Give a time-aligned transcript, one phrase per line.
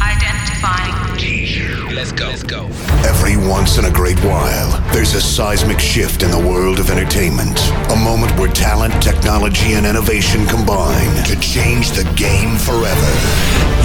[0.00, 0.94] Identifying.
[1.94, 2.26] Let's go.
[2.26, 2.66] Let's go.
[3.06, 7.58] Every once in a great while, there's a seismic shift in the world of entertainment.
[7.90, 13.10] A moment where talent, technology, and innovation combine to change the game forever.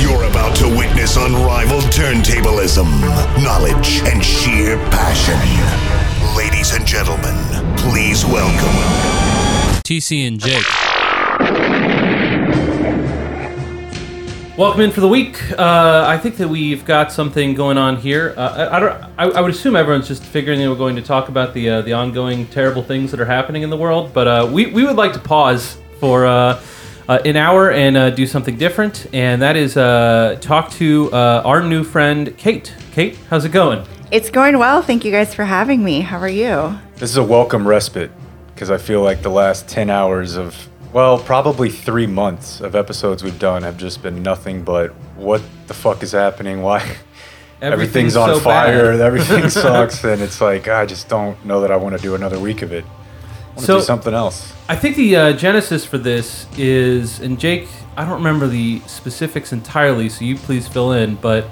[0.01, 2.89] You're about to witness unrivaled turntablism,
[3.43, 5.39] knowledge, and sheer passion.
[6.35, 7.37] Ladies and gentlemen,
[7.77, 8.75] please welcome
[9.83, 10.98] TC and Jake.
[14.59, 15.57] Welcome in for the week.
[15.57, 18.33] Uh, I think that we've got something going on here.
[18.35, 19.03] Uh, I, I don't.
[19.17, 21.81] I, I would assume everyone's just figuring that we're going to talk about the uh,
[21.81, 24.13] the ongoing terrible things that are happening in the world.
[24.13, 26.61] But uh, we we would like to pause for uh,
[27.07, 31.41] uh, an hour and uh, do something different, and that is uh, talk to uh,
[31.45, 32.75] our new friend Kate.
[32.91, 33.87] Kate, how's it going?
[34.11, 34.81] It's going well.
[34.81, 36.01] Thank you guys for having me.
[36.01, 36.77] How are you?
[36.95, 38.11] This is a welcome respite
[38.53, 43.23] because I feel like the last 10 hours of, well, probably three months of episodes
[43.23, 46.61] we've done have just been nothing but what the fuck is happening?
[46.61, 46.95] Why?
[47.61, 48.91] Everything's, on so fire.
[49.01, 50.03] Everything sucks.
[50.03, 52.71] And it's like, I just don't know that I want to do another week of
[52.71, 52.85] it.
[52.85, 54.53] I want to So- do something else.
[54.69, 59.51] I think the uh, genesis for this is, and Jake, I don't remember the specifics
[59.51, 61.15] entirely, so you please fill in.
[61.15, 61.49] But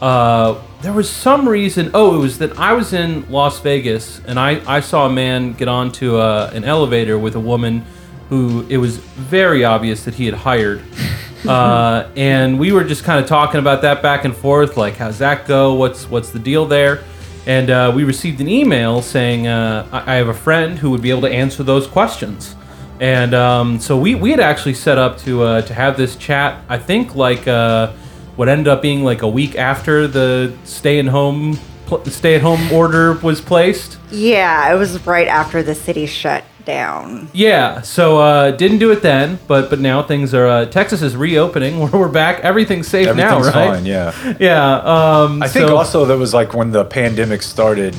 [0.00, 1.90] uh, there was some reason.
[1.94, 5.54] Oh, it was that I was in Las Vegas and I, I saw a man
[5.54, 7.84] get onto uh, an elevator with a woman
[8.28, 10.82] who it was very obvious that he had hired.
[11.48, 15.18] uh, and we were just kind of talking about that back and forth, like how's
[15.18, 15.74] that go?
[15.74, 17.04] What's what's the deal there?
[17.46, 21.02] And uh, we received an email saying uh, I I have a friend who would
[21.02, 22.54] be able to answer those questions.
[23.00, 26.62] And um, so we, we had actually set up to uh, to have this chat.
[26.68, 27.92] I think like uh,
[28.36, 32.42] what ended up being like a week after the stay at home pl- stay at
[32.42, 33.98] home order was placed.
[34.10, 37.28] Yeah, it was right after the city shut down.
[37.32, 40.46] Yeah, so uh, didn't do it then, but but now things are.
[40.46, 41.80] Uh, Texas is reopening.
[41.80, 42.40] We're, we're back.
[42.44, 43.74] Everything's safe Everything's now, right?
[43.74, 44.36] fine, yeah.
[44.38, 44.74] Yeah.
[44.76, 47.96] Um, I think so- also that was like when the pandemic started,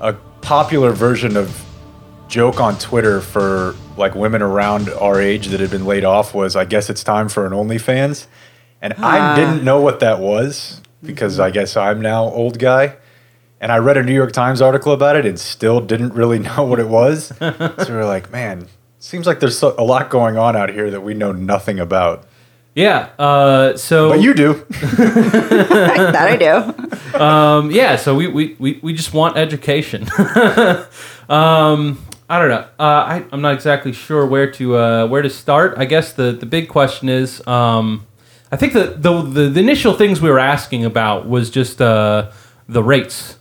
[0.00, 1.64] a popular version of
[2.28, 6.54] joke on Twitter for like women around our age that had been laid off was,
[6.54, 8.26] I guess it's time for an OnlyFans.
[8.82, 12.96] And I didn't know what that was because I guess I'm now old guy.
[13.60, 16.64] And I read a New York Times article about it and still didn't really know
[16.64, 17.28] what it was.
[17.38, 18.68] so we are like, man,
[18.98, 22.26] seems like there's a lot going on out here that we know nothing about.
[22.74, 23.08] Yeah.
[23.18, 24.52] Uh, so But you do.
[24.68, 27.18] that I do.
[27.18, 30.02] Um, yeah, so we, we, we, we just want education.
[31.30, 32.66] um, I don't know.
[32.78, 35.74] Uh, I, I'm not exactly sure where to uh, where to start.
[35.78, 38.06] I guess the, the big question is, um,
[38.50, 42.30] I think the, the the the initial things we were asking about was just uh,
[42.68, 43.38] the rates.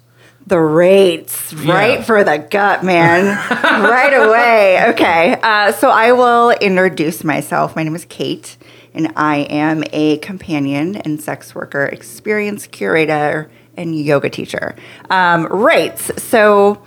[0.48, 2.04] The rates, right Yeah.
[2.04, 3.26] for the gut, man.
[3.50, 4.86] right away.
[4.92, 5.40] Okay.
[5.42, 7.76] Uh, so I will introduce myself.
[7.76, 8.56] My name is Kate,
[8.94, 14.76] and I am a companion and sex worker, experience curator, and yoga teacher.
[15.10, 16.12] Um, rates.
[16.22, 16.84] So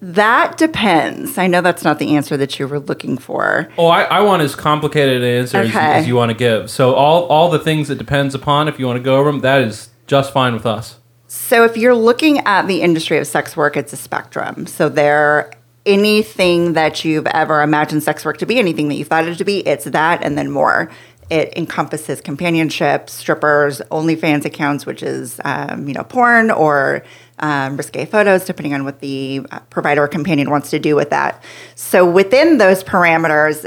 [0.00, 1.36] that depends.
[1.36, 3.68] I know that's not the answer that you were looking for.
[3.76, 6.70] Oh, I, I want as complicated an answer as, as you want to give.
[6.70, 9.40] So all all the things it depends upon, if you want to go over them,
[9.40, 10.97] that is just fine with us.
[11.28, 14.66] So if you're looking at the industry of sex work, it's a spectrum.
[14.66, 15.52] So there
[15.84, 19.44] anything that you've ever imagined sex work to be, anything that you thought it to
[19.44, 20.90] be, it's that and then more.
[21.28, 27.04] It encompasses companionship, strippers, OnlyFans accounts, which is um, you know porn or
[27.40, 31.10] um, risque photos, depending on what the uh, provider or companion wants to do with
[31.10, 31.42] that.
[31.74, 33.66] So within those parameters,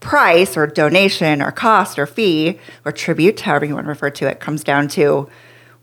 [0.00, 4.26] price or donation or cost or fee or tribute, however you want to refer to
[4.26, 5.28] it, comes down to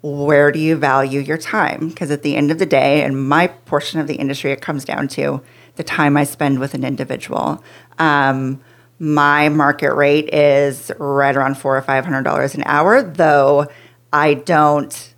[0.02, 1.90] where do you value your time?
[1.90, 4.86] Because at the end of the day, in my portion of the industry, it comes
[4.86, 5.42] down to
[5.76, 7.64] the time I spend with an individual.
[7.98, 8.62] Um,
[9.00, 13.68] my market rate is right around four or five hundred dollars an hour, though
[14.12, 15.14] I don't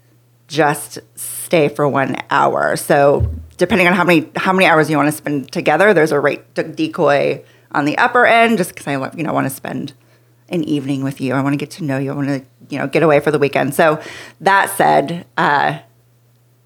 [0.47, 2.75] just stay for one hour.
[2.75, 6.19] So depending on how many how many hours you want to spend together, there's a
[6.19, 9.93] rate decoy on the upper end, just because I you know want to spend
[10.51, 11.33] an evening with you.
[11.33, 12.11] I want to get to know you.
[12.11, 13.73] I want to you know get away for the weekend.
[13.73, 14.01] So
[14.41, 15.79] that said, uh,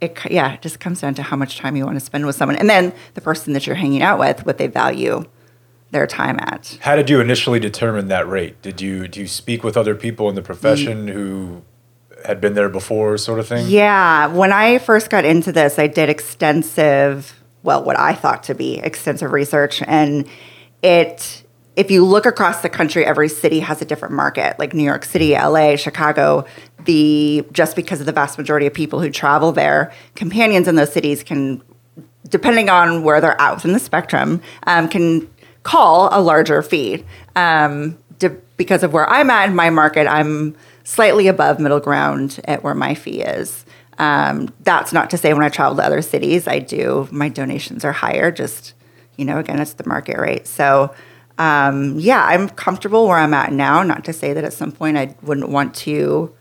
[0.01, 2.35] it yeah, it just comes down to how much time you want to spend with
[2.35, 5.23] someone, and then the person that you're hanging out with, what they value
[5.91, 6.77] their time at.
[6.81, 8.61] How did you initially determine that rate?
[8.61, 10.45] Did you do you speak with other people in the Mm.
[10.45, 11.61] profession who
[12.25, 13.67] had been there before, sort of thing?
[13.67, 18.55] Yeah, when I first got into this, I did extensive, well, what I thought to
[18.55, 20.27] be extensive research, and
[20.83, 21.43] it.
[21.75, 24.57] If you look across the country, every city has a different market.
[24.57, 26.45] Like New York City, LA, Chicago,
[26.85, 30.93] the just because of the vast majority of people who travel there, companions in those
[30.93, 31.61] cities can,
[32.29, 35.29] depending on where they're at within the spectrum, um, can
[35.63, 37.03] call a larger fee.
[37.35, 40.55] Um, de- because of where I'm at in my market, I'm
[40.85, 43.65] slightly above middle ground at where my fee is.
[43.97, 47.83] Um, that's not to say when I travel to other cities, I do my donations
[47.83, 48.31] are higher.
[48.31, 48.73] Just
[49.17, 50.47] you know, again, it's the market rate.
[50.47, 50.93] So
[51.37, 53.83] um, yeah, I'm comfortable where I'm at now.
[53.83, 56.33] Not to say that at some point I wouldn't want to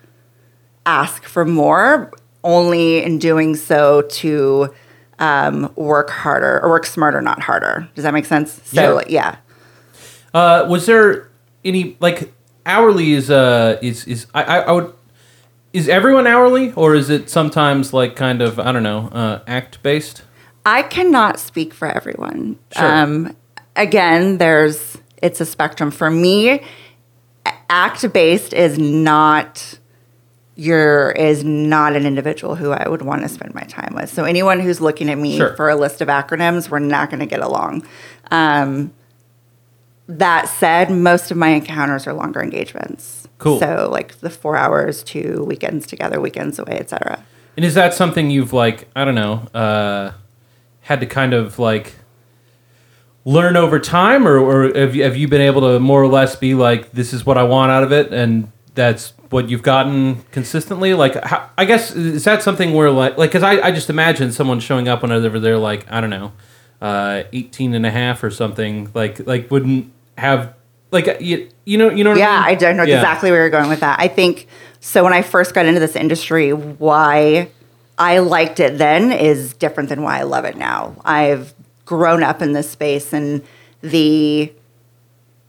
[0.87, 2.12] ask for more.
[2.43, 4.75] Only in doing so to
[5.19, 7.88] um, work harder or work smarter, not harder.
[7.94, 8.61] Does that make sense?
[8.64, 9.05] So Yeah.
[9.08, 9.37] yeah.
[10.35, 11.31] Uh, was there
[11.64, 12.32] any like
[12.67, 14.93] hourly is uh is is I, I I would
[15.73, 19.82] is everyone hourly or is it sometimes like kind of I don't know uh, act
[19.82, 20.23] based?
[20.67, 22.58] I cannot speak for everyone.
[22.76, 22.85] Sure.
[23.02, 23.37] Um,
[23.76, 25.91] again, there's it's a spectrum.
[25.91, 26.62] For me,
[27.71, 29.79] act based is not
[30.56, 34.11] your is not an individual who I would want to spend my time with.
[34.11, 35.56] So anyone who's looking at me Sure.
[35.56, 37.87] for a list of acronyms, we're not going to get along.
[38.31, 38.93] Um,
[40.06, 43.26] that said, most of my encounters are longer engagements.
[43.38, 43.59] Cool.
[43.59, 47.25] So like the four hours to weekends together, weekends away, etc.
[47.56, 50.12] And is that something you've like I don't know uh,
[50.82, 51.94] had to kind of like
[53.25, 56.37] learn over time, or, or have you have you been able to more or less
[56.37, 60.23] be like this is what I want out of it, and that's what you've gotten
[60.32, 60.94] consistently?
[60.94, 64.32] Like how, I guess is that something where like like because I, I just imagine
[64.32, 66.32] someone showing up whenever they're like I don't know
[66.81, 70.55] uh, 18 and a half or something like like wouldn't have
[70.91, 72.97] like you, you know you know what Yeah, I I don't know Yeah.
[72.97, 73.99] exactly where you're going with that.
[74.00, 74.47] I think
[74.81, 75.03] so.
[75.03, 77.49] When I first got into this industry, why
[77.99, 80.94] I liked it then is different than why I love it now.
[81.05, 81.55] I've
[81.85, 83.43] grown up in this space, and
[83.81, 84.53] the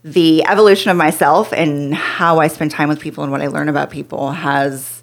[0.03, 3.69] the evolution of myself and how I spend time with people and what I learn
[3.69, 5.01] about people has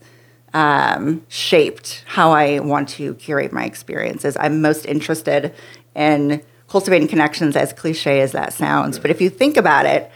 [0.54, 4.36] um, shaped how I want to curate my experiences.
[4.38, 5.52] I'm most interested
[5.96, 9.00] in cultivating connections, as cliche as that sounds.
[9.00, 10.10] But if you think about it,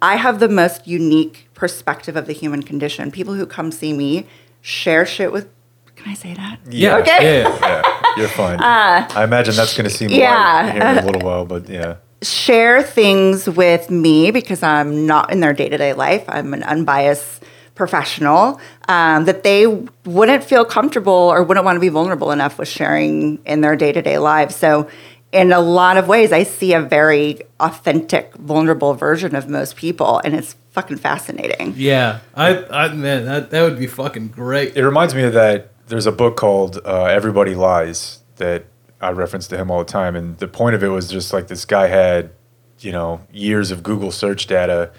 [0.00, 3.10] I have the most unique perspective of the human condition.
[3.10, 4.26] People who come see me
[4.62, 5.48] share shit with.
[5.96, 6.60] Can I say that?
[6.66, 7.42] yeah Okay.
[7.42, 7.82] yeah, yeah.
[8.16, 8.60] Yeah, you're fine.
[8.60, 10.72] I imagine that's going to seem yeah.
[10.72, 11.96] here in a little while, but yeah.
[12.22, 16.24] share things with me because I'm not in their day to day life.
[16.28, 17.42] I'm an unbiased
[17.80, 19.66] professional um, that they
[20.04, 23.90] wouldn't feel comfortable or wouldn't want to be vulnerable enough with sharing in their day
[23.90, 24.54] to day lives.
[24.54, 24.88] So,
[25.32, 30.20] in a lot of ways, I see a very authentic, vulnerable version of most people,
[30.24, 31.72] and it's fucking fascinating.
[31.76, 34.76] Yeah, I, I man, that, that would be fucking great.
[34.76, 35.69] It reminds me of that.
[35.90, 38.66] There's a book called uh, Everybody Lies that
[39.00, 41.48] I reference to him all the time, and the point of it was just like
[41.48, 42.30] this guy had,
[42.78, 44.92] you know, years of Google search data,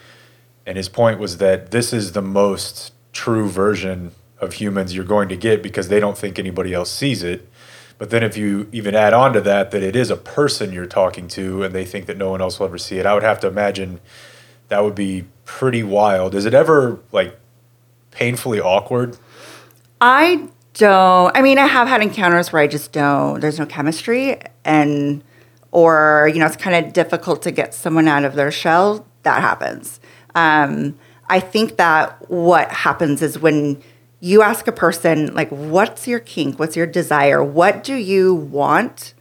[0.66, 4.12] and his point was that this is the most true version
[4.42, 7.48] of humans you're going to get because they don't think anybody else sees it.
[7.98, 10.86] But then if you even add on to that that it is a person you're
[10.86, 13.24] talking to and they think that no one else will ever see it, I would
[13.24, 14.02] have to imagine
[14.68, 16.36] that would be pretty wild.
[16.36, 17.40] Is it ever like
[18.12, 19.18] painfully awkward?
[20.02, 21.36] I don't.
[21.36, 23.40] I mean, I have had encounters where I just don't.
[23.40, 25.24] There's no chemistry, and
[25.72, 29.06] or you know, it's kind of difficult to get someone out of their shell.
[29.24, 30.00] That happens.
[30.36, 30.98] Um,
[31.30, 33.82] I think that what happens is when
[34.20, 36.60] you ask a person like, "What's your kink?
[36.60, 37.44] What's your desire?
[37.44, 39.14] What do you want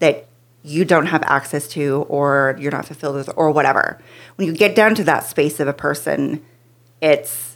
[0.00, 0.26] that
[0.62, 3.98] you don't have access to, or you're not fulfilled with, or whatever?"
[4.36, 6.42] When you get down to that space of a person,
[7.00, 7.47] it's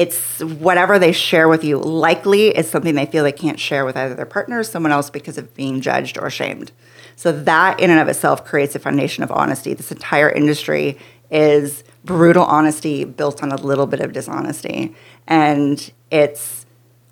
[0.00, 3.98] it's whatever they share with you likely is something they feel they can't share with
[3.98, 6.72] either their partner or someone else because of being judged or shamed.
[7.16, 9.74] So that in and of itself creates a foundation of honesty.
[9.74, 10.96] This entire industry
[11.30, 14.96] is brutal honesty built on a little bit of dishonesty.
[15.26, 16.64] And it's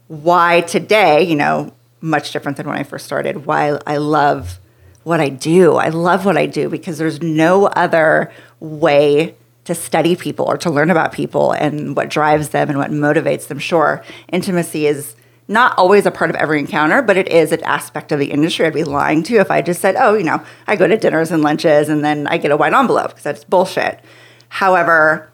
[0.07, 4.61] why today, you know, much different than when I first started, why I love
[5.03, 5.75] what I do.
[5.75, 9.37] I love what I do because there's no other way
[9.69, 13.49] to study people or to learn about people and what drives them and what motivates
[13.49, 13.59] them.
[13.59, 15.15] Sure, intimacy is
[15.47, 18.65] not always a part of every encounter, but it is an aspect of the industry.
[18.65, 21.31] I'd be lying to if I just said, oh, you know, I go to dinners
[21.31, 24.01] and lunches and then I get a white envelope because that's bullshit.
[24.49, 25.31] However,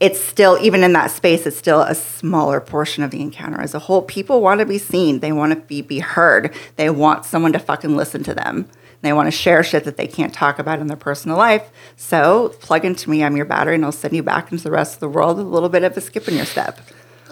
[0.00, 3.74] it's still even in that space it's still a smaller portion of the encounter as
[3.74, 7.24] a whole people want to be seen they want to be, be heard they want
[7.24, 8.68] someone to fucking listen to them
[9.04, 12.54] they want to share shit that they can't talk about in their personal life so
[12.60, 15.00] plug into me i'm your battery and i'll send you back into the rest of
[15.00, 16.80] the world with a little bit of a skip in your step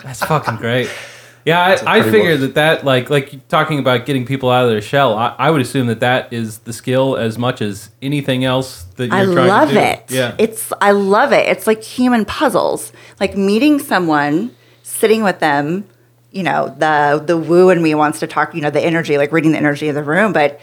[0.03, 0.91] That's fucking great.
[1.45, 4.71] Yeah, I, I pretty figured that that like like talking about getting people out of
[4.71, 5.19] their shell.
[5.19, 9.07] I, I would assume that that is the skill as much as anything else that
[9.09, 9.81] you're I trying love to do.
[9.81, 10.05] it.
[10.09, 11.49] Yeah, It's I love it.
[11.49, 12.93] It's like human puzzles.
[13.19, 15.85] Like meeting someone, sitting with them,
[16.31, 19.33] you know, the the woo in me wants to talk, you know, the energy, like
[19.33, 20.61] reading the energy of the room, but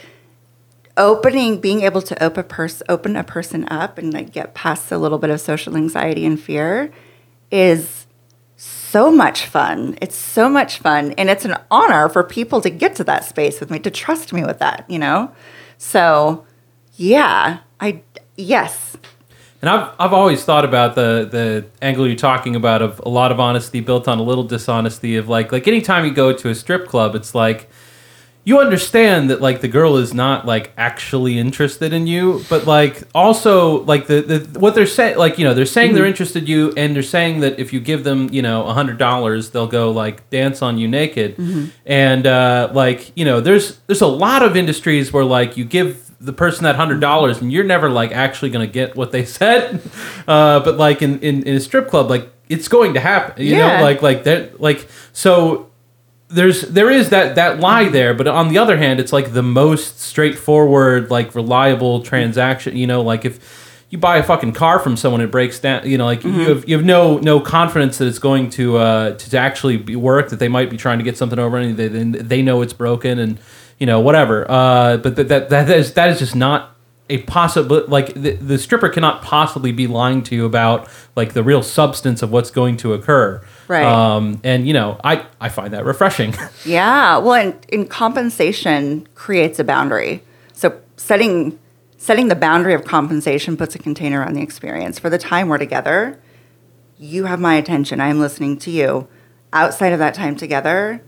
[0.99, 4.91] opening being able to open a person open a person up and like get past
[4.91, 6.91] a little bit of social anxiety and fear
[7.49, 8.05] is
[8.59, 9.97] so much fun.
[10.01, 11.13] It's so much fun.
[11.13, 14.33] And it's an honor for people to get to that space with me, to trust
[14.33, 15.31] me with that, you know?
[15.77, 16.45] So,
[16.95, 18.01] yeah, I,
[18.35, 18.97] yes.
[19.61, 23.31] And I've, I've always thought about the the angle you're talking about of a lot
[23.31, 26.55] of honesty built on a little dishonesty of like like anytime you go to a
[26.55, 27.69] strip club, it's like
[28.49, 32.95] you understand that like the girl is not like actually interested in you, but like
[33.13, 36.49] also like the, the what they're saying like you know they're saying they're interested in
[36.49, 39.67] you and they're saying that if you give them you know a hundred dollars they'll
[39.81, 41.29] go like dance on you naked.
[41.85, 45.89] And uh, like you know there's there's a lot of industries where like you give
[46.21, 49.81] the person that hundred dollars and you're never like actually gonna get what they said,
[50.27, 53.55] uh, but like in, in in a strip club like it's going to happen you
[53.55, 53.77] Yeah.
[53.77, 55.68] know like like that like so
[56.29, 59.43] there's there is that that lie there but on the other hand it's like the
[59.43, 63.39] most straightforward like reliable transaction you know like if
[63.89, 66.69] you buy a fucking car from someone it breaks down you know like you have
[66.69, 70.29] you have no no confidence that it's going to uh to, to actually be work
[70.29, 73.17] that they might be trying to get something over and they they know it's broken
[73.17, 73.39] and
[73.79, 74.45] you know whatever.
[74.49, 76.75] Uh but that that that is that is just not
[77.11, 81.43] a possible like the, the stripper cannot possibly be lying to you about like the
[81.43, 83.83] real substance of what's going to occur Right.
[83.83, 86.33] um and you know i i find that refreshing
[86.65, 87.17] Yeah.
[87.17, 90.23] Well, and, and compensation creates a boundary.
[90.53, 91.57] So setting
[91.97, 94.99] setting the boundary of compensation puts a container on the experience.
[94.99, 96.19] For the time we're together,
[96.97, 97.99] you have my attention.
[97.99, 99.07] I am listening to you.
[99.51, 101.01] Outside of that time together,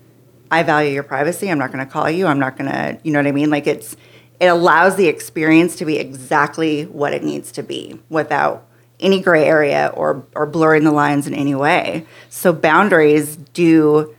[0.49, 1.49] I value your privacy.
[1.49, 2.27] I'm not going to call you.
[2.27, 3.49] I'm not going to, you know what I mean?
[3.49, 3.95] Like it's
[4.41, 8.67] it allows the experience to be exactly what it needs to be without
[8.99, 12.07] any gray area or or blurring the lines in any way.
[12.29, 14.15] So boundaries do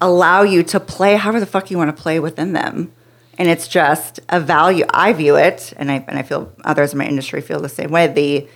[0.00, 2.92] allow you to play however the fuck you want to play within them.
[3.38, 4.84] And it's just a value.
[4.90, 7.92] I view it, and I and I feel others in my industry feel the same
[7.92, 8.08] way.
[8.08, 8.48] The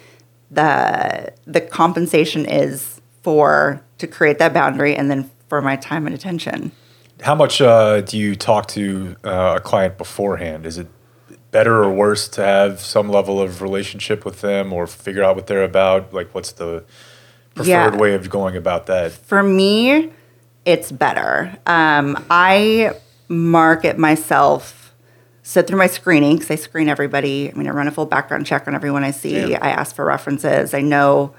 [0.50, 6.14] the the compensation is for to create that boundary, and then for my time and
[6.14, 6.72] attention.
[7.22, 10.66] How much uh, do you talk to uh, a client beforehand?
[10.66, 10.88] Is it
[11.52, 15.46] better or worse to have some level of relationship with them or figure out what
[15.46, 16.12] they're about?
[16.12, 16.84] Like, what's the
[17.54, 17.96] preferred Yeah.
[17.96, 19.12] way of going about that?
[19.12, 20.10] For me,
[20.64, 21.56] it's better.
[21.66, 22.92] Um, I
[23.28, 24.92] market myself,
[25.44, 27.50] sit through my screening because I screen everybody.
[27.52, 29.50] I mean, I run a full background check on everyone I see.
[29.52, 29.58] Yeah.
[29.62, 30.74] I ask for references.
[30.74, 31.34] I know.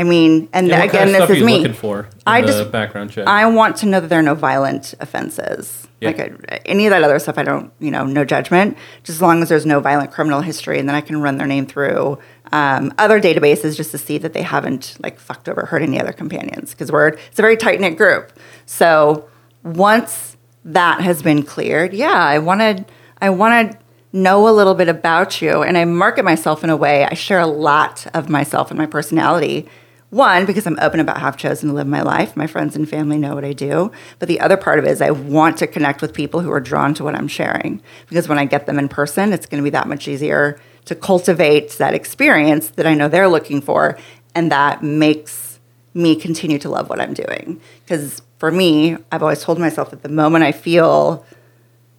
[0.00, 1.58] I mean, and Yeah, again, kind of this is me.
[1.58, 3.26] looking for in I just background check?
[3.26, 5.86] I want to know that there are no violent offenses.
[6.00, 6.08] Yeah.
[6.08, 8.78] Like uh, any of that other stuff, I don't, you know, no judgment.
[9.02, 11.46] Just as long as there's no violent criminal history, and then I can run their
[11.46, 12.18] name through
[12.50, 16.14] um, other databases just to see that they haven't like fucked over, hurt any other
[16.14, 16.70] companions.
[16.70, 18.32] Because we're it's a very tight knit group.
[18.64, 19.28] So
[19.62, 22.86] once that has been cleared, yeah, I wanted
[23.20, 23.78] I want to
[24.12, 27.04] know a little bit about you, and I market myself in a way.
[27.04, 29.68] I share a lot of myself and my personality.
[30.10, 32.36] One, because I'm open about how I've chosen to live my life.
[32.36, 33.92] My friends and family know what I do.
[34.18, 36.60] But the other part of it is I want to connect with people who are
[36.60, 37.80] drawn to what I'm sharing.
[38.08, 40.96] Because when I get them in person, it's going to be that much easier to
[40.96, 43.96] cultivate that experience that I know they're looking for.
[44.34, 45.60] And that makes
[45.94, 47.60] me continue to love what I'm doing.
[47.84, 51.24] Because for me, I've always told myself that the moment I feel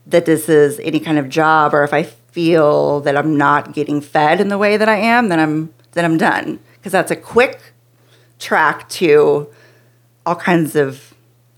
[0.08, 4.02] that this is any kind of job or if I feel that I'm not getting
[4.02, 6.60] fed in the way that I am, then I'm then I'm done.
[6.74, 7.60] Because that's a quick
[8.42, 9.48] track to
[10.26, 11.14] all kinds of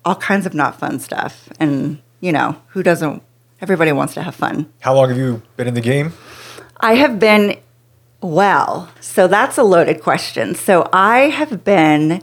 [0.05, 1.49] all kinds of not fun stuff.
[1.59, 3.23] And you know, who doesn't
[3.63, 4.71] everybody wants to have fun.
[4.81, 6.11] How long have you been in the game?
[6.81, 7.57] I have been,
[8.19, 10.53] well, so that's a loaded question.
[10.53, 12.21] So I have been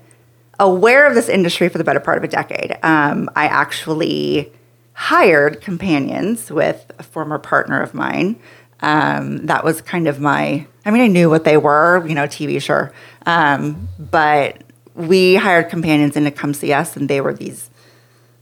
[0.59, 2.77] aware of this industry for the better part of a decade.
[2.83, 4.53] Um, I actually
[4.93, 8.39] hired companions with a former partner of mine.
[8.81, 12.25] Um, that was kind of my, I mean, I knew what they were, you know,
[12.27, 12.93] TV, sure.
[13.27, 14.63] Um, but
[14.95, 17.71] we hired companions in to come see us, and they were these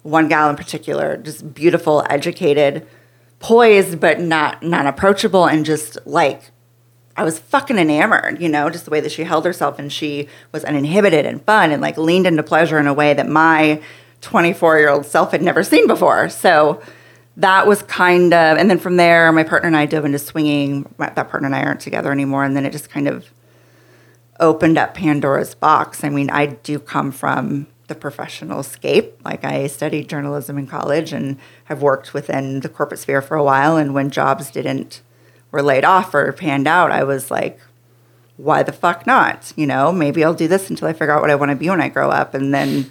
[0.03, 2.87] one gal in particular, just beautiful, educated,
[3.41, 6.51] poised, but not not approachable, and just like
[7.17, 10.29] I was fucking enamored, you know, just the way that she held herself, and she
[10.53, 13.83] was uninhibited and fun, and like leaned into pleasure in a way that my
[14.21, 16.29] 24 year old self had never seen before.
[16.29, 16.81] So
[17.37, 20.93] that was kind of, and then from there, my partner and I dove into swinging.
[20.99, 23.27] My, that partner and I aren't together anymore, and then it just kind of
[24.41, 26.05] opened up Pandora's box.
[26.05, 29.19] I mean, I do come from the professional scape.
[29.25, 33.43] Like I studied journalism in college and have worked within the corporate sphere for a
[33.43, 33.77] while.
[33.77, 35.01] And when jobs didn't
[35.51, 37.59] were laid off or panned out, I was like,
[38.37, 39.53] why the fuck not?
[39.57, 41.69] You know, maybe I'll do this until I figure out what I want to be
[41.69, 42.35] when I grow up.
[42.35, 42.91] And then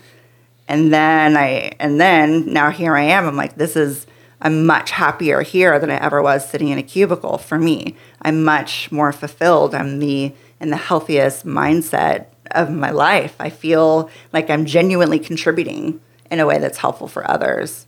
[0.67, 3.25] and then I and then now here I am.
[3.25, 4.05] I'm like, this is
[4.41, 7.95] I'm much happier here than I ever was sitting in a cubicle for me.
[8.21, 9.73] I'm much more fulfilled.
[9.73, 13.35] I'm the in the healthiest mindset of my life.
[13.39, 15.99] I feel like I'm genuinely contributing
[16.31, 17.85] in a way that's helpful for others.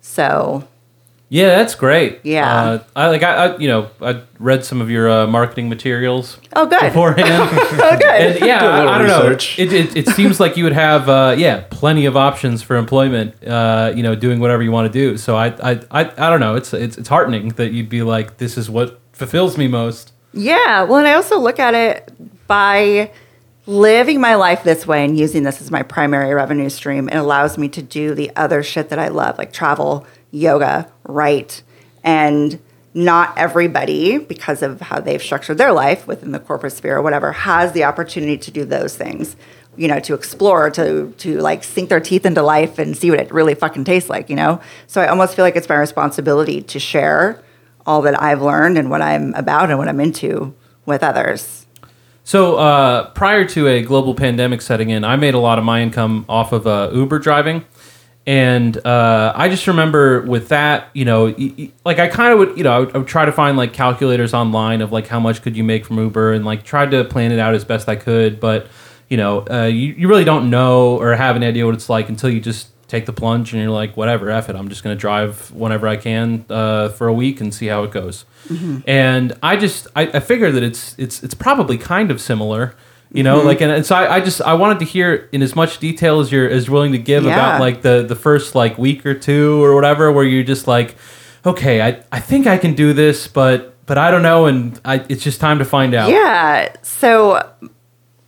[0.00, 0.68] So
[1.28, 2.20] Yeah, that's great.
[2.24, 2.52] Yeah.
[2.62, 6.38] uh, I like I, I you know I read some of your uh, marketing materials
[6.54, 6.80] Oh, good.
[6.80, 7.48] beforehand.
[7.52, 8.04] oh, good.
[8.36, 9.58] and yeah, Do I, I don't research.
[9.58, 9.64] know.
[9.64, 13.42] It, it, it seems like you would have uh, yeah plenty of options for employment.
[13.46, 15.16] Uh, you know, doing whatever you want to do.
[15.16, 16.54] So I, I I I don't know.
[16.56, 20.12] It's it's it's heartening that you'd be like, this is what fulfills me most.
[20.32, 20.82] Yeah.
[20.84, 22.12] Well, and I also look at it
[22.46, 23.10] by
[23.66, 27.08] living my life this way and using this as my primary revenue stream.
[27.08, 31.62] It allows me to do the other shit that I love, like travel, yoga, write.
[32.02, 32.60] And
[32.94, 37.32] not everybody, because of how they've structured their life within the corporate sphere or whatever,
[37.32, 39.36] has the opportunity to do those things.
[39.74, 43.20] You know, to explore, to to like sink their teeth into life and see what
[43.20, 44.28] it really fucking tastes like.
[44.28, 47.42] You know, so I almost feel like it's my responsibility to share
[47.86, 50.54] all that I've learned and what I'm about and what I'm into
[50.86, 51.66] with others.
[52.24, 55.80] So uh, prior to a global pandemic setting in, I made a lot of my
[55.82, 57.64] income off of uh, Uber driving,
[58.26, 62.38] and uh, I just remember with that, you know, y- y- like I kind of
[62.38, 65.08] would, you know, I would, I would try to find like calculators online of like
[65.08, 67.64] how much could you make from Uber, and like tried to plan it out as
[67.64, 68.68] best I could, but
[69.08, 72.08] you know, uh, you, you really don't know or have an idea what it's like
[72.08, 74.94] until you just take the plunge and you're like, whatever, F it, I'm just going
[74.96, 78.24] to drive whenever I can uh, for a week and see how it goes.
[78.86, 82.74] And I just, I, I figure that it's, it's, it's probably kind of similar,
[83.12, 85.56] you know, like, and, and so I, I just, I wanted to hear in as
[85.56, 87.32] much detail as you're as willing to give Yeah.
[87.34, 90.96] about like the, the first like week or two or whatever, where you're just like,
[91.44, 94.46] okay, I, I think I can do this, but, but I don't know.
[94.46, 96.10] And I, it's just time to find out.
[96.10, 96.74] Yeah.
[96.82, 97.48] So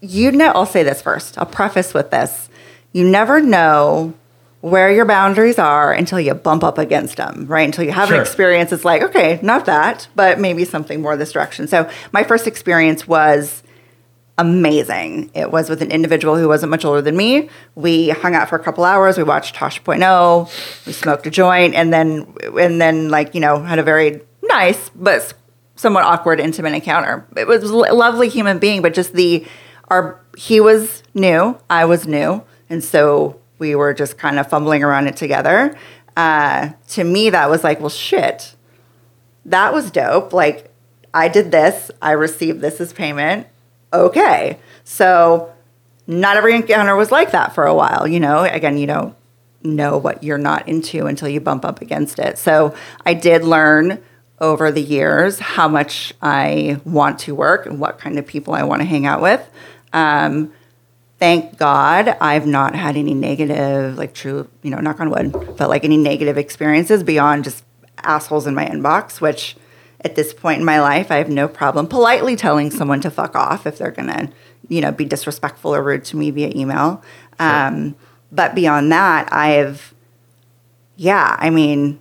[0.00, 1.38] you know, I'll say this first.
[1.38, 2.50] I'll preface with this.
[2.92, 4.12] You never know
[4.64, 7.66] where your boundaries are until you bump up against them, right?
[7.66, 8.16] Until you have Sure.
[8.16, 8.72] an experience.
[8.72, 11.68] It's like, okay, not that, but maybe something more this direction.
[11.68, 13.62] So my first experience was
[14.38, 15.30] amazing.
[15.34, 17.50] It was with an individual who wasn't much older than me.
[17.74, 19.18] We hung out for a couple hours.
[19.18, 20.86] We watched Tosh.0.
[20.86, 24.88] We smoked a joint, and then and then like you know had a very nice
[24.94, 25.34] but
[25.76, 27.26] somewhat awkward intimate encounter.
[27.36, 29.44] It was a lovely human being, but just the
[29.88, 34.82] our he was new, I was new, and so we were just kind of fumbling
[34.82, 35.76] around it together.
[36.16, 38.54] Uh, to me, that was like, well, shit
[39.46, 40.32] that was dope.
[40.32, 40.70] Like,
[41.12, 43.46] I did this, I received this as payment.
[43.92, 44.58] Okay.
[44.84, 45.52] So,
[46.06, 48.06] not every encounter was like that for a while.
[48.06, 49.14] You know, again, you don't
[49.62, 52.38] know what you're not into until you bump up against it.
[52.38, 52.74] So,
[53.06, 54.02] I did learn
[54.40, 58.64] over the years how much I want to work and what kind of people I
[58.64, 59.48] want to hang out with.
[59.92, 60.52] Um,
[61.24, 65.70] thank God I've not had any negative, like true, you know, knock on wood, but
[65.70, 67.64] like any negative experiences beyond just
[68.02, 69.56] assholes in my inbox, which
[70.02, 73.34] at this point in my life, I have no problem politely telling someone to fuck
[73.34, 74.30] off if they're gonna,
[74.68, 77.02] you know, be disrespectful or rude to me via email.
[77.38, 77.96] Um,
[78.30, 79.94] but beyond that, I've,
[80.96, 82.00] yeah, I mean,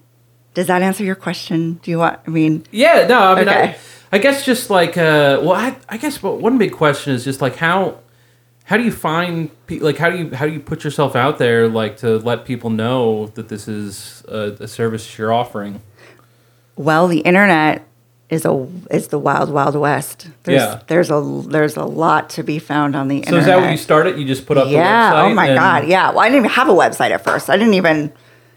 [0.54, 1.80] does that answer your question?
[1.82, 3.70] Do you want, I mean, Yeah, no, I mean, Okay.
[3.70, 3.78] I,
[4.12, 7.56] I guess just like, uh, well, I, I guess one big question is just like
[7.56, 8.00] how,
[8.64, 11.68] how do you find, like, how do you, how do you put yourself out there,
[11.68, 15.82] like, to let people know that this is a, a service you're offering?
[16.76, 17.86] Well, the internet
[18.30, 20.28] is a is the wild wild west.
[20.44, 20.80] There's, Yeah.
[20.88, 23.40] there's a there's a lot to be found on the So internet.
[23.42, 24.18] is that what you started?
[24.18, 25.12] You just put up yeah.
[25.12, 25.32] the website?
[25.32, 25.88] Oh my and- god.
[25.88, 26.10] Yeah.
[26.10, 27.50] Well, I didn't even have a website at first.
[27.50, 28.12] I didn't even,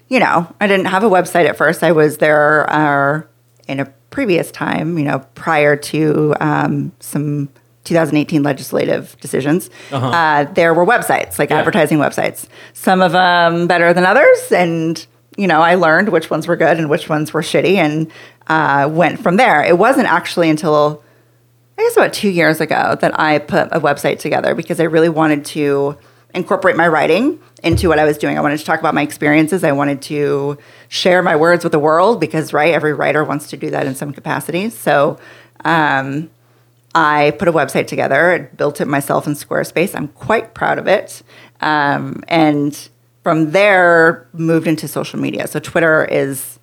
[0.07, 1.83] you know, I didn't have a website at first.
[1.83, 3.21] I was there uh,
[3.67, 7.49] in a previous time, you know, prior to um, some
[7.87, 9.69] 2018 legislative decisions.
[9.91, 10.07] Uh-huh.
[10.07, 11.57] Uh, there were websites, like Yeah.
[11.59, 12.47] advertising websites.
[12.73, 15.05] Some of them better than others, and
[15.37, 18.11] you know, I learned which ones were good and which ones were shitty, and
[18.47, 19.61] uh, went from there.
[19.63, 21.03] It wasn't actually until
[21.77, 25.09] I guess about two years ago that I put a website together because I really
[25.09, 25.95] wanted to
[26.33, 28.35] incorporate my writing into what I was doing.
[28.37, 29.63] I wanted to talk about my experiences.
[29.63, 30.57] I wanted to
[30.89, 33.93] share my words with the world because, right, every writer wants to do that in
[33.95, 34.69] some capacity.
[34.71, 35.19] So
[35.65, 36.29] um,
[36.99, 39.95] I put a website together, I built it myself in Squarespace.
[39.95, 41.21] I'm quite proud of it.
[41.61, 42.89] Um, and
[43.21, 45.45] from there, moved into social media.
[45.45, 46.57] So Twitter is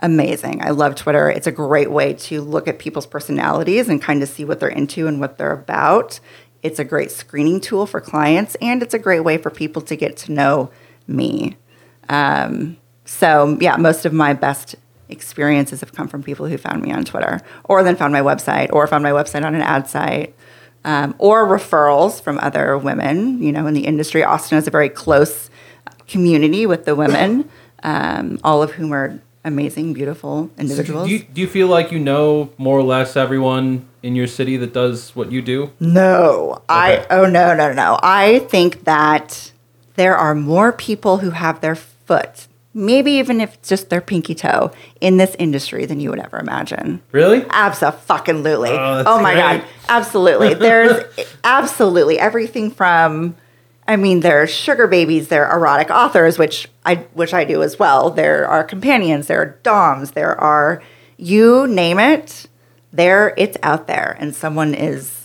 [0.00, 0.64] amazing.
[0.64, 1.30] I love Twitter.
[1.30, 4.68] It's a great way to look at people's personalities and kind of see what they're
[4.68, 6.18] into and what they're about.
[6.64, 9.94] It's a great screening tool for clients, and it's a great way for people to
[9.94, 10.72] get to know
[11.06, 11.56] me.
[12.08, 14.74] Um, so, yeah, most of my best
[15.12, 18.72] experiences have come from people who found me on Twitter, or then found my website,
[18.72, 20.34] or found my website on an ad site,
[20.84, 23.40] um, or referrals from other women.
[23.42, 25.50] You know, in the industry, Austin has a very close
[26.08, 27.48] community with the women,
[27.82, 31.08] um, all of whom are amazing, beautiful So do, individuals.
[31.08, 34.56] do you, do you feel like you know more or less everyone in your city
[34.56, 35.72] that does what you do?
[35.80, 37.98] No, I oh no no no.
[38.02, 39.52] I think that
[39.96, 44.34] there are more people who have their foot, maybe even if it's just their pinky
[44.34, 47.02] toe, in this industry than you would ever imagine.
[47.12, 47.44] Really?
[47.50, 48.70] Absolutely.
[48.70, 49.40] Oh, Oh, my great.
[49.60, 49.64] god.
[49.88, 50.54] Absolutely.
[50.68, 51.04] There's
[51.44, 53.36] absolutely everything from
[53.86, 57.80] I mean, there's sugar babies, there are erotic authors, which I which I do as
[57.80, 58.10] well.
[58.10, 60.80] There are companions, there are doms, there are
[61.16, 62.46] you name it,
[62.92, 65.21] there it's out there and someone is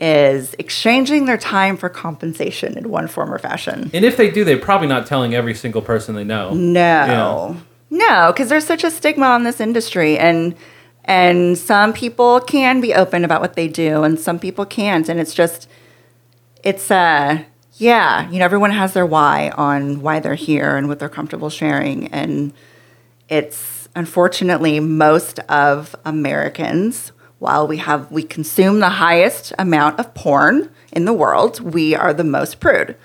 [0.00, 3.90] is exchanging their time for compensation in one form or fashion.
[3.92, 6.54] And if they do, they're probably not telling every single person they know.
[6.54, 7.56] No,
[7.90, 10.54] no, because there's such a stigma on this industry, and
[11.04, 15.20] and some people can be open about what they do, and some people can't, and
[15.20, 15.68] it's just,
[16.62, 17.42] it's uh,
[17.74, 21.50] yeah, you know, everyone has their why on why they're here and what they're comfortable
[21.50, 22.52] sharing, and
[23.28, 27.12] it's unfortunately most of Americans.
[27.40, 32.12] While we have we consume the highest amount of porn in the world, we are
[32.12, 32.96] the most prude,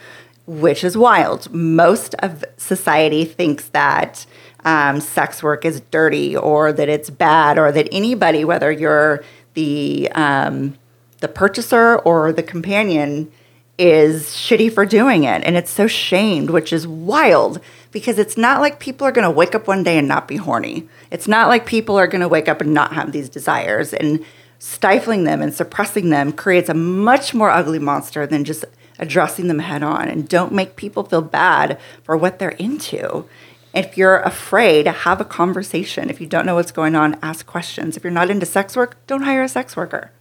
[0.45, 1.53] which is wild.
[1.53, 4.25] Most of society thinks that
[4.65, 10.11] um, sex work is dirty or that it's bad or that anybody, whether you're the
[10.11, 10.77] um,
[11.21, 13.31] the purchaser or the companion,
[13.77, 15.45] is shitty for doing it.
[15.45, 17.61] And it's so shamed, which is wild
[17.95, 20.35] because it's not like people are going to wake up one day and not be
[20.35, 20.85] horny.
[21.11, 23.93] It's not like people are going to wake up and not have these desires.
[23.93, 24.25] And
[24.59, 28.65] stifling them and suppressing them creates a much more ugly monster than just
[28.99, 30.09] addressing them head on.
[30.09, 33.29] And don't make people feel bad for what they're into.
[33.73, 36.09] If you're afraid, have a conversation.
[36.09, 37.95] If you don't know what's going on, ask questions.
[37.95, 40.11] If you're not into sex work, don't hire a sex worker.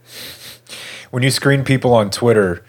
[1.11, 2.63] When you screen people on Twitter,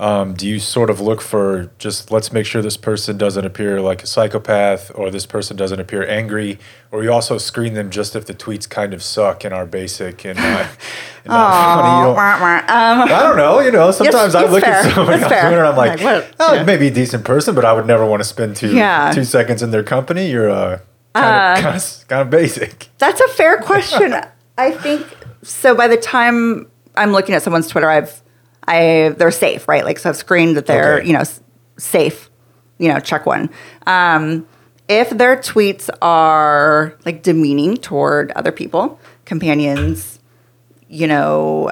[0.00, 3.80] um, do you sort of look for just let's make sure this person doesn't appear
[3.82, 6.58] like a psychopath or this person doesn't appear angry,
[6.90, 10.24] or you also screen them just if the tweets kind of suck and are basic
[10.24, 10.46] and not,
[11.24, 12.14] and not funny?
[12.14, 12.70] Don't.
[12.70, 13.60] Um, I don't know.
[13.60, 14.72] You know, sometimes I look fair.
[14.76, 15.30] at somebody It's on.
[15.30, 16.62] Twitter and I'm like, Like, what- oh, yeah.
[16.64, 19.12] maybe a decent person, but I would never want to spend two Yeah.
[19.12, 20.30] two seconds in their company.
[20.30, 20.78] You're uh,
[21.14, 22.88] kind, of, kind, of, kind of basic.
[22.96, 24.14] That's a fair question.
[24.56, 25.06] I think
[25.42, 25.74] so.
[25.74, 28.22] By the time I'm looking at someone's Twitter, I've
[28.70, 29.84] I they're safe, right?
[29.84, 31.06] Like so, I've screened that they're Okay.
[31.06, 31.24] you know
[31.76, 32.30] safe.
[32.78, 33.50] You know, check one.
[33.86, 34.46] Um,
[34.88, 40.18] if their tweets are like demeaning toward other people, companions,
[40.88, 41.70] you know,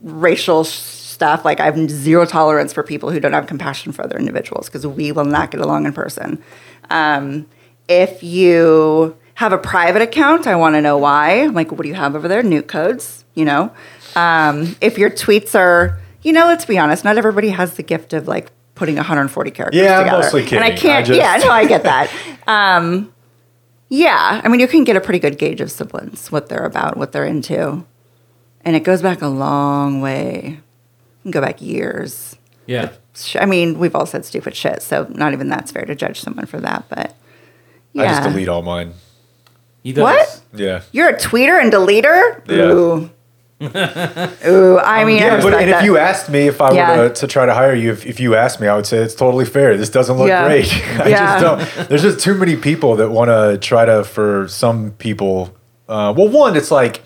[0.00, 1.44] racial stuff.
[1.44, 4.86] Like I have zero tolerance for people who don't have compassion for other individuals because
[4.86, 6.42] we will not get along in person.
[6.90, 7.46] Um,
[7.88, 11.42] if you have a private account, I want to know why.
[11.42, 12.42] I'm like, what do you have over there?
[12.42, 13.72] Nuke codes, you know.
[14.14, 18.12] Um, if your tweets are, you know, let's be honest, not everybody has the gift
[18.12, 20.22] of like putting 140 characters Yeah, I'm together.
[20.22, 20.76] mostly And I kidding.
[20.82, 20.98] can't.
[20.98, 22.10] I just- yeah, no, I get that.
[22.48, 23.12] Um,
[23.88, 26.96] yeah, I mean, you can get a pretty good gauge of siblings, what they're about,
[26.96, 27.84] what they're into.
[28.64, 30.42] And it goes back a long way.
[30.44, 32.36] You can go back years.
[32.66, 32.90] Yeah.
[33.16, 36.20] Sh- I mean, we've all said stupid shit, so not even that's fair to judge
[36.20, 36.84] someone for that.
[36.88, 37.16] But
[37.92, 38.94] yeah, I just delete all mine.
[39.82, 40.02] He does.
[40.02, 40.40] What?
[40.52, 40.82] Yeah.
[40.92, 42.42] You're a tweeter and deleter.
[42.48, 42.72] Yeah.
[42.72, 43.10] Ooh.
[43.60, 44.78] Ooh.
[44.78, 45.84] I mean, I Yeah, but and if that.
[45.84, 46.96] you asked me if I Yeah.
[46.96, 48.98] were to, to try to hire you, if, if you asked me, I would say
[48.98, 49.76] it's totally fair.
[49.76, 50.46] This doesn't look Yeah.
[50.46, 50.70] great.
[51.00, 51.40] I Yeah.
[51.40, 51.88] just don't.
[51.88, 54.04] There's just too many people that want to try to.
[54.04, 55.54] For some people,
[55.88, 57.02] uh, well, one, it's like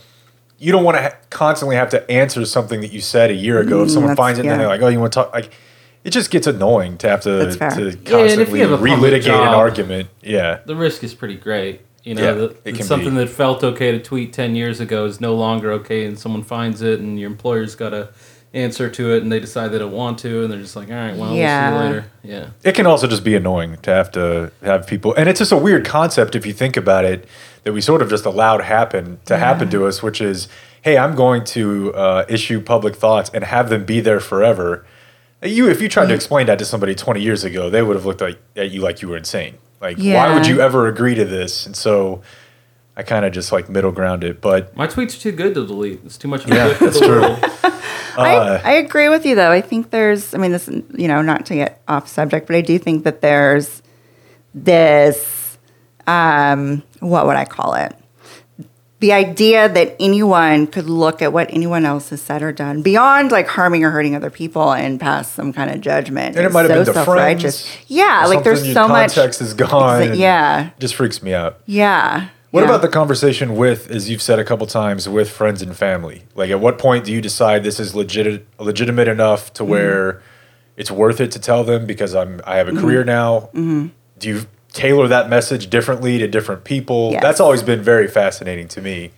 [0.58, 3.60] you don't want to ha- constantly have to answer something that you said a year
[3.60, 3.82] ago.
[3.84, 5.50] if someone Mm, finds it, and then they're like, "Oh, you want to talk?" Like,
[6.04, 7.70] it just gets annoying to have to That's fair.
[7.70, 10.08] to Yeah, and if constantly you have a public relitigate an argument.
[10.22, 10.58] Yeah.
[10.66, 11.80] The risk is pretty great.
[12.02, 13.16] You know, Yeah, the, it can something be.
[13.16, 16.80] that felt okay to tweet 10 years ago is no longer okay, and someone finds
[16.82, 18.08] it, and your employer's got to
[18.52, 20.94] answer to it, and they decide they don't want to, and they're just like, all
[20.94, 21.70] right, well, Yeah.
[21.70, 22.10] we'll see you later.
[22.64, 22.68] Yeah.
[22.68, 25.56] It can also just be annoying to have to have people, and it's just a
[25.56, 27.26] weird concept if you think about it
[27.64, 30.48] that we sort of just allowed happen to happen to us, which is,
[30.82, 34.84] hey, I'm going to uh, issue public thoughts and have them be there forever.
[35.42, 38.06] You, if you tried to explain that to somebody 20 years ago, they would have
[38.06, 39.58] looked like at you like you were insane.
[39.80, 41.66] Like, why would you ever agree to this?
[41.66, 42.22] And so,
[42.96, 45.66] I kind of just like middle ground it, but My tweets are too good to
[45.66, 46.00] delete.
[46.04, 47.20] It's too much of a Yeah, that's true.
[47.20, 47.38] world.
[48.18, 49.50] I, I agree with you though.
[49.50, 52.60] I think there's, I mean, this, you know, not to get off subject, but I
[52.60, 53.82] do think that there's
[54.52, 55.56] this,
[56.06, 57.94] um, what would I call it?
[59.00, 63.32] The idea that anyone could look at what anyone else has said or done beyond
[63.32, 66.36] like harming or hurting other people and pass some kind of judgment.
[66.36, 67.66] and it might have so been self-righteous.
[67.66, 67.84] friends.
[67.88, 70.18] Yeah, like there's so your much context is gone.
[70.18, 70.70] Yeah.
[70.78, 71.60] just freaks me out.
[71.66, 72.28] Yeah.
[72.50, 72.66] What yeah.
[72.66, 76.24] about the conversation with, as you've said a couple times, with friends and family?
[76.34, 79.70] Like, at what point do you decide this is legit, legitimate enough to mm-hmm.
[79.70, 80.22] where
[80.76, 82.80] it's worth it to tell them because I'm I have a mm-hmm.
[82.80, 83.50] career now?
[83.54, 83.88] Mm-hmm.
[84.18, 87.12] Do you tailor that message differently to different people?
[87.12, 87.22] Yes.
[87.22, 89.12] That's always been very fascinating to me.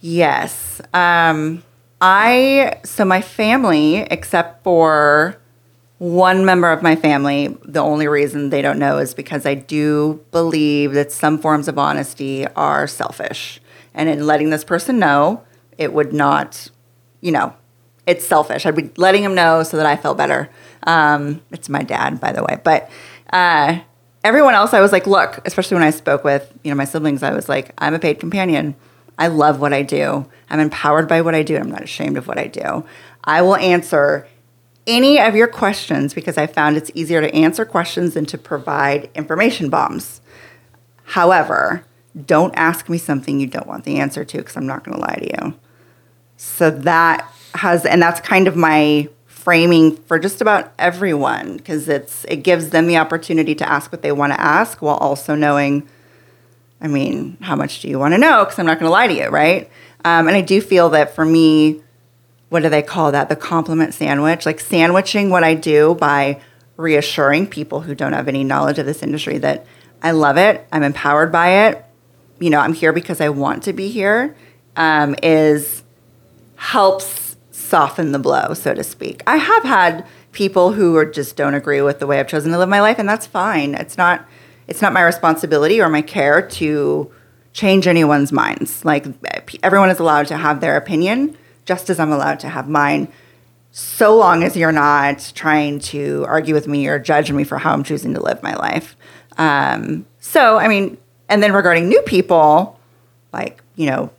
[0.00, 0.80] Yes.
[0.92, 1.62] Um,
[2.00, 5.38] I so my family, except for
[5.98, 10.24] one member of my family, the only reason they don't know is because I do
[10.30, 13.60] believe that some forms of honesty are selfish.
[13.94, 15.42] And in letting this person know,
[15.78, 16.70] it would not,
[17.22, 17.54] you know,
[18.06, 18.66] it's selfish.
[18.66, 20.50] I'd be letting him know so that I felt better.
[20.82, 22.60] Um, it's my dad, by the way.
[22.62, 22.90] But
[23.32, 23.80] uh,
[24.24, 27.22] everyone else, I was like, look, especially when I spoke with, you know, my siblings,
[27.22, 28.74] I was like, I'm a paid companion.
[29.18, 30.28] I love what I do.
[30.50, 31.54] I'm empowered by what I do.
[31.54, 32.84] and I'm not ashamed of what I do.
[33.24, 34.28] I will answer
[34.86, 39.10] any of your questions because I found it's easier to answer questions than to provide
[39.14, 40.20] information bombs.
[41.04, 41.84] However,
[42.24, 45.00] don't ask me something you don't want the answer to because I'm not going to
[45.00, 45.54] lie to you.
[46.36, 49.08] So that has, and that's kind of my
[49.46, 54.02] framing for just about everyone because it's it gives them the opportunity to ask what
[54.02, 55.88] they want to ask while also knowing.
[56.80, 58.44] I mean, how much do you want to know?
[58.44, 59.70] Because I'm not going to lie to you, right?
[60.04, 61.80] Um, and I do feel that for me,
[62.48, 63.28] what do they call that?
[63.28, 66.40] The compliment sandwich, like sandwiching what I do by
[66.76, 69.64] reassuring people who don't have any knowledge of this industry that
[70.02, 71.84] I love it, I'm empowered by it,
[72.40, 74.36] you know, I'm here because I want to be here,
[74.74, 75.84] um, is
[76.56, 77.25] helps
[77.66, 79.22] soften the blow, so to speak.
[79.26, 82.58] I have had people who are just don't agree with the way I've chosen to
[82.58, 83.74] live my life, and that's fine.
[83.74, 84.26] It's not
[84.68, 87.10] it's not my responsibility or my care to
[87.52, 88.84] change anyone's minds.
[88.84, 89.06] Like
[89.62, 93.08] everyone is allowed to have their opinion just as I'm allowed to have mine,
[93.72, 97.72] so long as you're not trying to argue with me or judge me for how
[97.72, 98.96] I'm choosing to live my life.
[99.36, 100.96] Um, so, I mean,
[101.28, 102.78] and then regarding new people,
[103.32, 104.10] like, you know,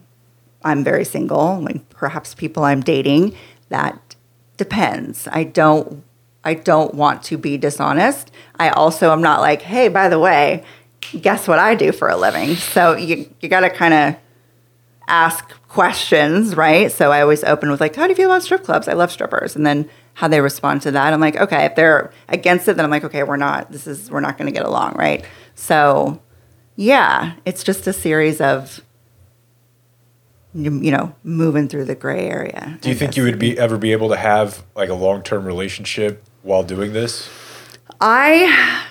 [0.64, 3.36] I'm very single, like perhaps people I'm dating,
[3.70, 4.16] that
[4.56, 5.28] depends.
[5.32, 6.04] I don't
[6.44, 8.32] I don't want to be dishonest.
[8.58, 10.64] I also am not like, hey, by the way,
[11.22, 12.56] guess what I do for a living?
[12.56, 14.16] So you you got to kind of
[15.10, 16.92] ask questions, right?
[16.92, 18.88] So I always open with like, how do you feel about strip clubs?
[18.88, 19.56] I love strippers.
[19.56, 21.14] And then how they respond to that.
[21.14, 24.10] I'm like, okay, if they're against it, then I'm like, okay, we're not, this is,
[24.10, 25.24] we're not going to get along, right?
[25.56, 26.20] So
[26.76, 28.82] yeah, it's just a series of,
[30.54, 32.78] you know, moving through the gray area.
[32.82, 33.18] Do you I think guess.
[33.18, 36.94] you would be ever be able to have like a long term relationship while doing
[36.94, 37.30] this?
[38.00, 38.86] I,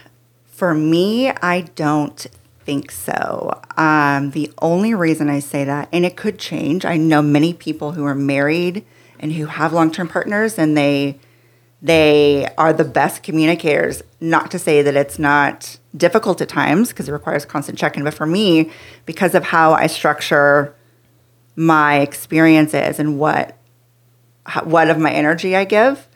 [0.46, 2.26] for me, I don't
[2.64, 3.60] think so.
[3.76, 7.92] Um, the only reason I say that, and it could change, I know many people
[7.92, 8.84] who are married
[9.20, 11.18] and who have long term partners, and they
[11.82, 14.02] they are the best communicators.
[14.20, 18.04] Not to say that it's not difficult at times because it requires constant check in,
[18.04, 18.70] but for me,
[19.04, 20.74] because of how I structure
[21.56, 23.56] my experiences and what
[24.64, 26.06] what of my energy I give,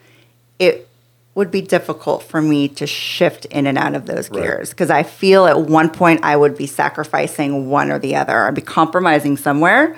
[0.61, 0.87] it
[1.35, 4.42] would be difficult for me to shift in and out of those Right.
[4.42, 8.46] gears because I feel at one point I would be sacrificing one or the other.
[8.46, 9.96] I'd be compromising somewhere,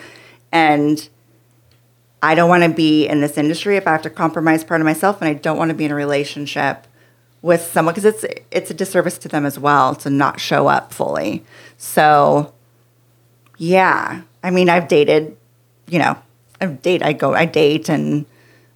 [0.51, 1.07] and
[2.23, 4.85] I don't want to be in this industry if I have to compromise part of
[4.85, 6.87] myself, and I don't want to be in a relationship
[7.43, 10.93] with someone because it's it's a disservice to them as well to not show up
[10.93, 11.45] fully.
[11.77, 12.53] So,
[13.59, 15.37] yeah, I mean, I've dated,
[15.89, 16.17] you know,
[16.61, 18.27] I date, I go, I date, and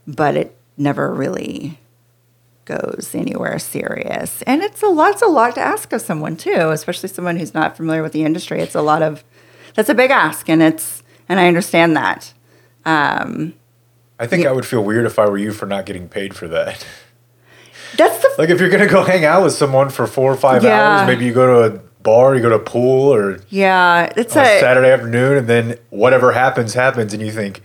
[0.06, 1.78] but it never really
[2.64, 4.42] goes anywhere serious.
[4.42, 7.54] And it's a lot, it's a lot to ask of someone too, especially someone who's
[7.54, 8.60] not familiar with the industry.
[8.60, 9.24] It's a lot of,
[9.74, 12.32] that's a big ask, and it's, and I understand that.
[12.84, 13.54] Um,
[14.18, 16.48] I think I would feel weird if I were you for not getting paid for
[16.48, 16.84] that.
[17.96, 20.62] that's the Like if you're gonna go hang out with someone for four or five
[20.64, 20.98] Yeah.
[20.98, 24.36] hours, maybe you go to a bar, you go to a pool, or yeah, it's
[24.36, 27.60] a a Saturday afternoon, and then whatever happens happens, and you think,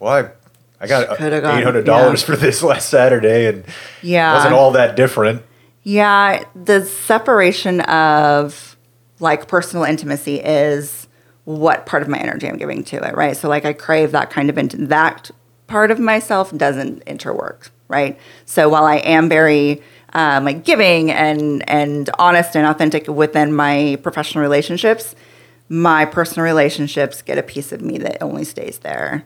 [0.00, 2.26] well, I, I got eight hundred dollars yeah.
[2.26, 3.64] for this last Saturday, and
[4.02, 4.32] Yeah.
[4.32, 5.42] it wasn't all that different.
[5.84, 8.76] Yeah, the separation of
[9.20, 11.06] like personal intimacy is
[11.44, 13.36] what part of my energy I'm giving to it, right?
[13.36, 15.30] So like I crave that kind of int- that
[15.66, 18.18] part of myself doesn't interwork, right?
[18.44, 19.82] So while I am very
[20.14, 25.14] um, like giving and and honest and authentic within my professional relationships,
[25.68, 29.24] my personal relationships get a piece of me that only stays there.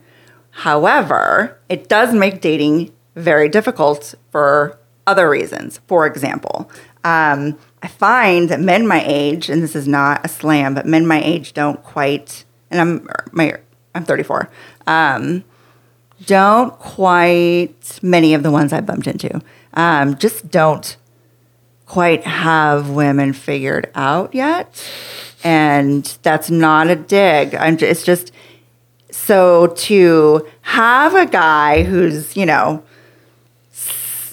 [0.51, 5.79] However, it does make dating very difficult for other reasons.
[5.87, 6.69] For example,
[7.03, 11.07] um, I find that men my age, and this is not a slam, but men
[11.07, 13.57] my age don't quite, and I'm my
[13.95, 14.49] I'm 34,
[14.87, 15.43] um,
[16.25, 19.41] don't quite many of the ones I bumped into
[19.73, 20.97] um, just don't
[21.85, 24.83] quite have women figured out yet,
[25.43, 27.55] and that's not a dig.
[27.55, 28.31] I'm ju- it's just
[29.11, 32.83] so to have a guy who's you know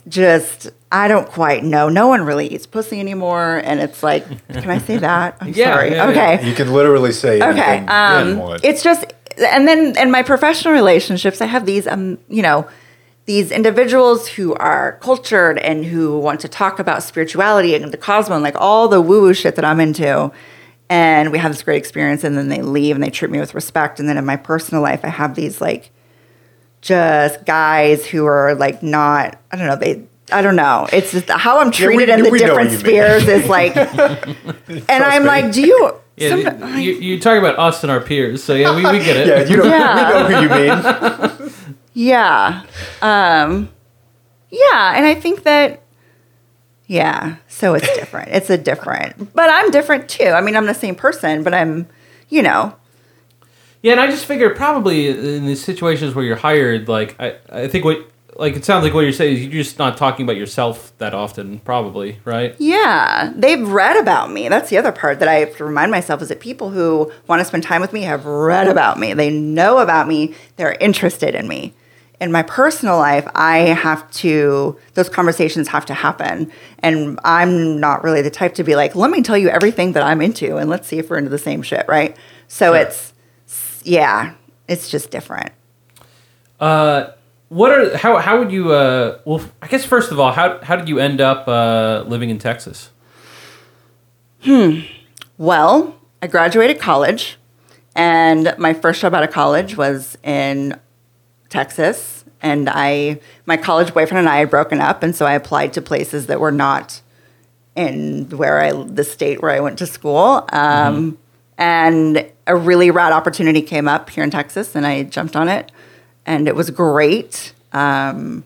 [0.09, 1.89] just I don't quite know.
[1.89, 5.37] No one really eats pussy anymore, and it's like, can I say that?
[5.41, 5.91] I'm Yeah, sorry.
[5.91, 6.11] yeah, yeah.
[6.37, 6.49] okay.
[6.49, 7.79] You can literally say Okay.
[7.87, 9.05] Um, it's just
[9.39, 12.67] and then in my professional relationships, I have these, um, you know,
[13.27, 18.37] these individuals who are cultured and who want to talk about spirituality and the cosmos,
[18.37, 20.31] and like all the woo woo shit that I'm into.
[20.89, 23.55] And we have this great experience, and then they leave and they treat me with
[23.55, 23.99] respect.
[23.99, 25.91] And then in my personal life, I have these like
[26.83, 30.87] just guys who are like not, I don't know, they, I don't know.
[30.93, 32.79] It's just how I'm we- treated in the different what you mean.
[32.79, 33.77] spheres is like,
[34.89, 35.29] and I'm me.
[35.29, 35.95] like, do you?
[36.17, 39.17] Yeah, some- you, you talk about us and our peers, so yeah, we, we get
[39.17, 39.27] it.
[39.49, 40.23] Yeah, you know, Yeah.
[40.29, 41.33] we know who you mean.
[41.97, 42.63] Yeah.
[43.01, 43.71] Um,
[44.51, 44.93] yeah.
[44.95, 45.83] And I think that,
[46.87, 47.37] yeah.
[47.49, 48.29] So it's different.
[48.33, 50.29] it's a different, but I'm different too.
[50.29, 51.89] I mean, I'm the same person, but I'm,
[52.29, 52.77] you know,
[53.81, 57.67] Yeah, and I just figure probably in these situations where you're hired, like I, I
[57.67, 60.37] think what like it sounds like what you're saying is you're just not talking about
[60.37, 62.55] yourself that often, probably, right?
[62.59, 64.51] yeah, they've read about me.
[64.51, 67.41] That's the other part that I have to remind myself is that people who want
[67.41, 69.15] to spend time with me have read about me.
[69.15, 70.35] They know about me.
[70.57, 71.73] They're interested in me.
[72.21, 76.51] In my personal life, I have to, those conversations have to happen.
[76.79, 80.03] And I'm not really the type to be like, let me tell you everything that
[80.03, 82.17] I'm into and let's see if we're into the same shit, right?
[82.49, 82.77] So Sure.
[82.77, 83.13] it's,
[83.83, 84.35] yeah,
[84.67, 85.53] it's just different.
[86.59, 87.11] Uh,
[87.49, 88.73] what are how how would you?
[88.73, 92.31] Uh, well, I guess first of all, how how did you end up uh, living
[92.31, 92.91] in Texas?
[94.43, 94.81] Hmm.
[95.39, 97.37] Well, I graduated college,
[97.95, 100.81] and my first job out of college was in
[101.59, 102.25] Texas.
[102.43, 105.81] And I, my college boyfriend and I had broken up, and so I applied to
[105.83, 107.01] places that were not
[107.75, 110.27] in where I, the state where I went to school.
[110.53, 111.19] Um,
[111.59, 115.73] And a really rad opportunity came up here in Texas, and I jumped on it,
[116.27, 117.55] and it was great.
[117.73, 118.45] Um,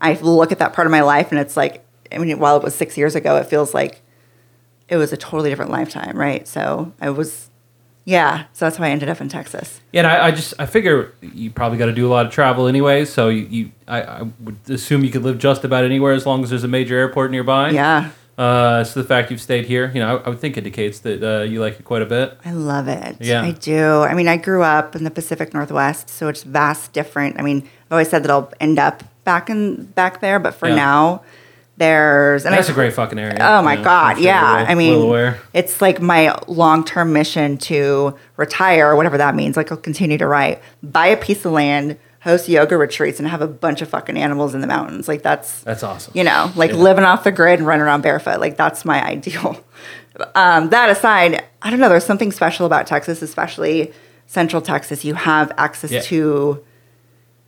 [0.00, 2.62] I look at that part of my life, and it's like, I mean, while it
[2.62, 4.00] was six years ago, it feels like
[4.88, 6.48] it was a totally different lifetime, right?
[6.48, 7.45] So I was,
[8.06, 8.44] yeah.
[8.54, 9.80] So that's how I ended up in Texas.
[9.92, 12.32] Yeah, and I, I just I figure you probably got to do a lot of
[12.32, 16.12] travel anyway, so you, you I, I would assume you could live just about anywhere
[16.14, 17.70] as long as there's a major airport nearby.
[17.70, 21.00] Yeah, Uh, so the fact you've stayed here, you know, I, I would think indicates
[21.00, 22.38] that uh, you like it quite a bit.
[22.44, 23.16] I love it.
[23.20, 23.42] Yeah.
[23.42, 24.02] I do.
[24.02, 27.38] I mean, I grew up in the Pacific Northwest, so it's vast different.
[27.40, 30.68] I mean, I've always said that I'll end up back in back there, but for
[30.68, 30.74] Yeah.
[30.76, 31.22] now,
[31.78, 33.36] there's and That's I, a great fucking area.
[33.40, 34.14] Oh my you know, God!
[34.16, 39.56] Sure Yeah, I mean, well it's like my long-term mission to retire, whatever that means.
[39.56, 43.42] Like I'll continue to write, buy a piece of land, host yoga retreats, and have
[43.42, 45.06] a bunch of fucking animals in the mountains.
[45.06, 46.12] Like that's That's awesome.
[46.16, 46.76] you know, like Yeah.
[46.78, 48.40] living off the grid and running around barefoot.
[48.40, 49.62] Like that's my ideal.
[50.34, 51.90] Um, that aside, I don't know.
[51.90, 53.92] There's something special about Texas, especially
[54.26, 55.04] Central Texas.
[55.04, 56.00] You have access Yeah.
[56.02, 56.64] to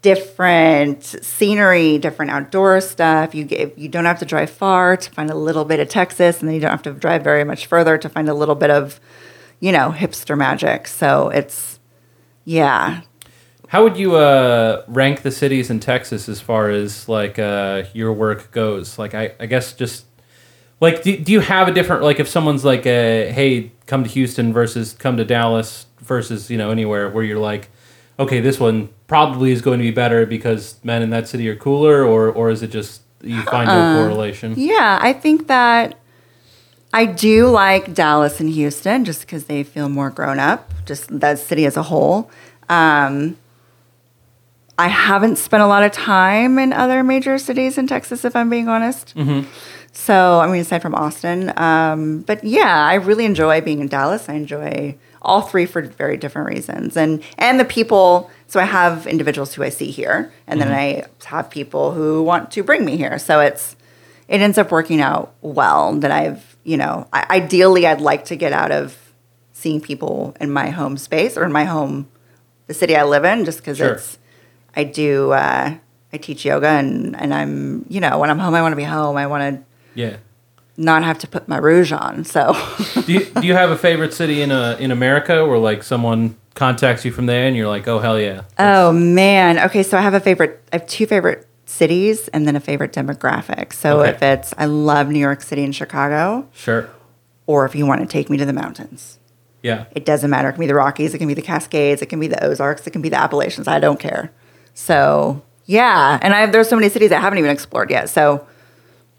[0.03, 3.35] different scenery, different outdoor stuff.
[3.35, 6.39] You get, you don't have to drive far to find a little bit of Texas,
[6.41, 8.71] and then you don't have to drive very much further to find a little bit
[8.71, 9.01] of,
[9.61, 10.87] you know, hipster magic.
[10.87, 11.81] So it's,
[12.45, 13.01] yeah,
[13.69, 18.15] How would you uh, rank the cities in Texas as far as like uh, your
[18.15, 18.99] work goes?
[18.99, 20.07] Like, I, I guess just
[20.81, 24.11] like, do, do you have a different like if someone's like, uh, hey, come to
[24.11, 27.69] Houston versus come to Dallas versus you know anywhere where you're like,
[28.19, 31.57] okay, this one probably is going to be better because men in that city are
[31.57, 34.55] cooler, or or is it just you find no correlation?
[34.57, 35.99] Yeah, I think that
[36.93, 41.39] I do like Dallas and Houston just because they feel more grown up, just that
[41.39, 42.31] city as a whole.
[42.69, 43.37] Um,
[44.79, 48.49] I haven't spent a lot of time in other major cities in Texas, if I'm
[48.49, 49.13] being honest.
[49.93, 51.53] So, I mean, aside from Austin.
[51.59, 54.29] Um, but yeah, I really enjoy being in Dallas.
[54.29, 56.97] I enjoy all three for very different reasons.
[56.97, 61.05] And, and the people, so I have individuals who I see here, and then I
[61.25, 63.19] have people who want to bring me here.
[63.19, 63.77] So it's,
[64.29, 68.37] it ends up working out well that I've, you know, I, ideally I'd like to
[68.37, 68.97] get out of
[69.53, 72.09] seeing people in my home space or in my home,
[72.67, 73.95] the city I live in, just because Sure.
[73.95, 74.19] it's,
[74.77, 75.75] I do, uh,
[76.13, 78.85] I teach yoga and, and I'm, you know, when I'm home, I want to be
[78.85, 79.17] home.
[79.17, 79.65] I want to
[80.01, 80.17] Yeah.
[80.79, 82.25] Not have to put my rouge on.
[82.25, 82.55] So
[83.05, 86.37] do you, do you have a favorite city in uh, in America where like someone
[86.55, 89.59] contacts you from there and you're like, oh hell yeah, Oh man.
[89.59, 92.93] Okay, so I have a favorite I have two favorite cities and then a favorite
[92.93, 93.73] demographic.
[93.75, 94.11] So Okay.
[94.11, 96.89] if it's I love New York City and Chicago, sure,
[97.47, 99.19] or if you want to take me to the mountains.
[99.63, 100.49] yeah, It doesn't matter.
[100.49, 102.87] It can be the Rockies, it can be the Cascades, it can be the Ozarks,
[102.87, 103.67] it can be the Appalachians.
[103.69, 104.31] I don't care.
[104.75, 108.09] So yeah, and I there's so many cities I haven't even explored yet.
[108.09, 108.47] So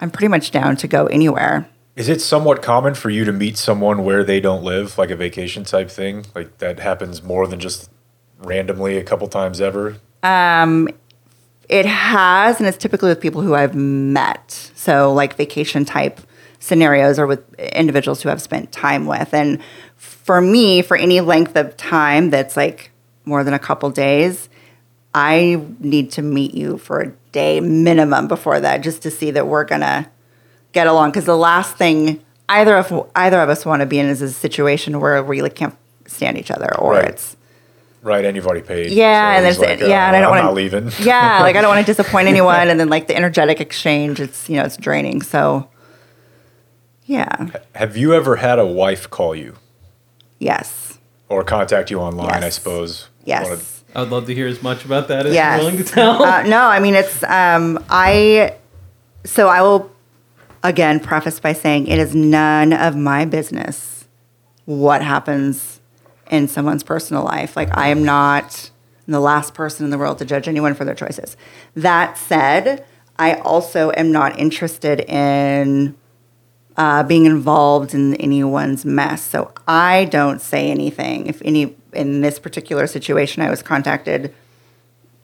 [0.02, 1.68] I'm pretty much down to go anywhere.
[1.96, 5.16] Is it somewhat common for you to meet someone where they don't live, like a
[5.16, 6.26] vacation type thing?
[6.34, 7.90] Like that happens more than just
[8.38, 9.98] randomly a couple times ever?
[10.24, 10.88] Um,
[11.68, 14.72] It has, and it's typically with people who I've met.
[14.76, 16.20] So, like vacation type
[16.60, 19.34] scenarios or with individuals who I've spent time with.
[19.34, 19.60] And
[19.96, 22.92] for me, for any length of time that's like
[23.26, 24.50] more than a couple days,
[25.14, 29.48] I need to meet you for a day minimum before that just to see that
[29.48, 30.08] we're going to
[30.72, 34.08] get along because the last thing either of either of us want to be in
[34.08, 35.76] is a situation where we like can't
[36.08, 37.06] stand each other or Right.
[37.06, 37.36] it's
[38.02, 38.92] Right, and you've already paid.
[38.92, 40.90] yeah, so and it's there's like, yeah, uh, and I don't I'm want not leaving.
[41.02, 44.50] yeah, like I don't want to disappoint anyone, and then like the energetic exchange, it's
[44.50, 45.22] you know it's draining.
[45.22, 45.70] So
[47.06, 49.56] yeah, Have you ever had a wife call you
[50.40, 52.30] yes, or contact you online?
[52.42, 52.56] I Yes.
[52.56, 53.10] suppose.
[53.26, 53.79] yes.
[53.96, 55.62] I would love to hear as much about that as Yes.
[55.62, 56.24] you're willing to tell.
[56.24, 58.56] Uh, no, I mean it's um, I.
[59.26, 59.92] So I will
[60.64, 64.08] again preface by saying it is none of my business
[64.66, 65.80] what happens
[66.30, 67.56] in someone's personal life.
[67.56, 68.70] Like I am not
[69.08, 71.36] the last person in the world to judge anyone for their choices.
[71.76, 72.86] That said,
[73.18, 75.96] I also am not interested in
[76.78, 79.24] uh, being involved in anyone's mess.
[79.24, 81.26] So I don't say anything.
[81.26, 84.34] If any in this particular situation, I was contacted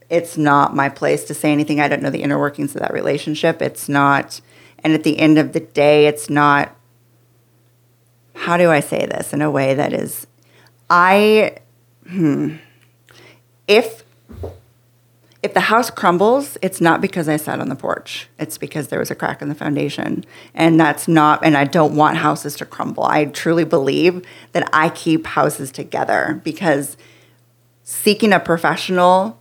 [0.10, 1.80] it's not my place to say anything.
[1.80, 3.62] I don't know the inner workings of that relationship.
[3.62, 4.42] It's not,
[4.80, 6.76] and at the end of the day, it's not.
[8.36, 10.28] How do I say this in a way that is,
[10.90, 11.58] I,
[12.08, 12.58] hmm,
[13.68, 13.95] if
[15.46, 18.28] if the house crumbles, it's not because I sat on the porch.
[18.40, 20.26] It's because there was a crack in the foundation.
[20.56, 23.04] And that's not, and I don't want houses to crumble.
[23.04, 26.98] I truly believe that I keep houses together because
[27.84, 29.40] seeking a professional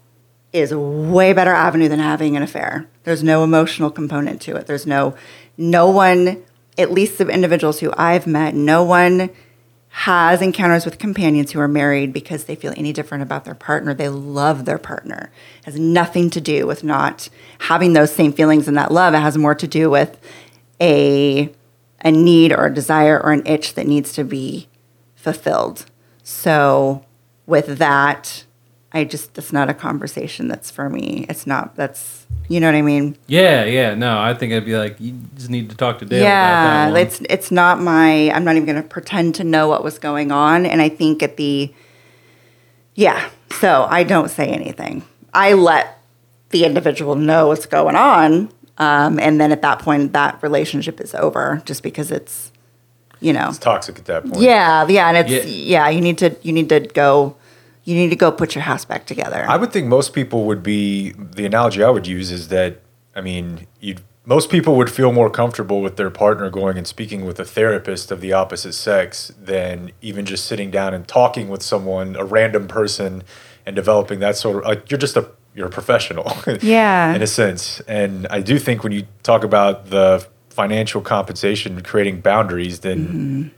[0.53, 2.87] is a way better avenue than having an affair.
[3.05, 4.67] There's no emotional component to it.
[4.67, 5.15] There's no,
[5.57, 6.45] no one,
[6.77, 9.31] at least the individuals who I've met, no one
[9.97, 13.95] has encounters with companions who are married because they feel any different about their partner.
[13.95, 15.31] They love their partner.
[15.61, 17.29] It has nothing to do with not
[17.61, 19.15] having those same feelings and that love.
[19.15, 20.19] It has more to do with
[20.81, 21.49] a
[22.01, 24.67] a need or a desire or an itch that needs to be
[25.15, 25.87] fulfilled.
[26.25, 27.05] So
[27.47, 28.44] with that,
[28.95, 31.27] I just that's not a conversation that's for me.
[31.29, 33.17] It's not that's you know what I mean?
[33.27, 33.95] yeah, yeah.
[33.95, 36.95] No, I think I'd be like, you just need to talk to Dale yeah, about
[36.95, 38.31] that it's it's not my.
[38.31, 40.65] I'm not even going to pretend to know what was going on.
[40.67, 41.73] And I think at the,
[42.95, 43.29] yeah.
[43.61, 45.05] So I don't say anything.
[45.33, 45.99] I let
[46.51, 51.15] the individual know what's going on, um, and then at that point, that relationship is
[51.15, 52.53] over, just because it's,
[53.21, 54.41] you know, It's toxic at that point.
[54.41, 55.87] yeah, yeah, and it's Yeah.
[55.87, 55.89] yeah.
[55.89, 57.37] You need to you need to go,
[57.85, 59.45] you need to go put your house back together.
[59.49, 62.80] I would think most people would be the analogy I would use is that
[63.14, 67.26] I mean, you most people would feel more comfortable with their partner going and speaking
[67.26, 71.62] with a therapist of the opposite sex than even just sitting down and talking with
[71.62, 73.22] someone, a random person,
[73.66, 76.32] and developing that sort of like you're just a you're a professional.
[76.62, 77.14] Yeah.
[77.14, 77.80] in a sense.
[77.87, 83.49] And I do think when you talk about the financial compensation creating boundaries, then Mm-hmm.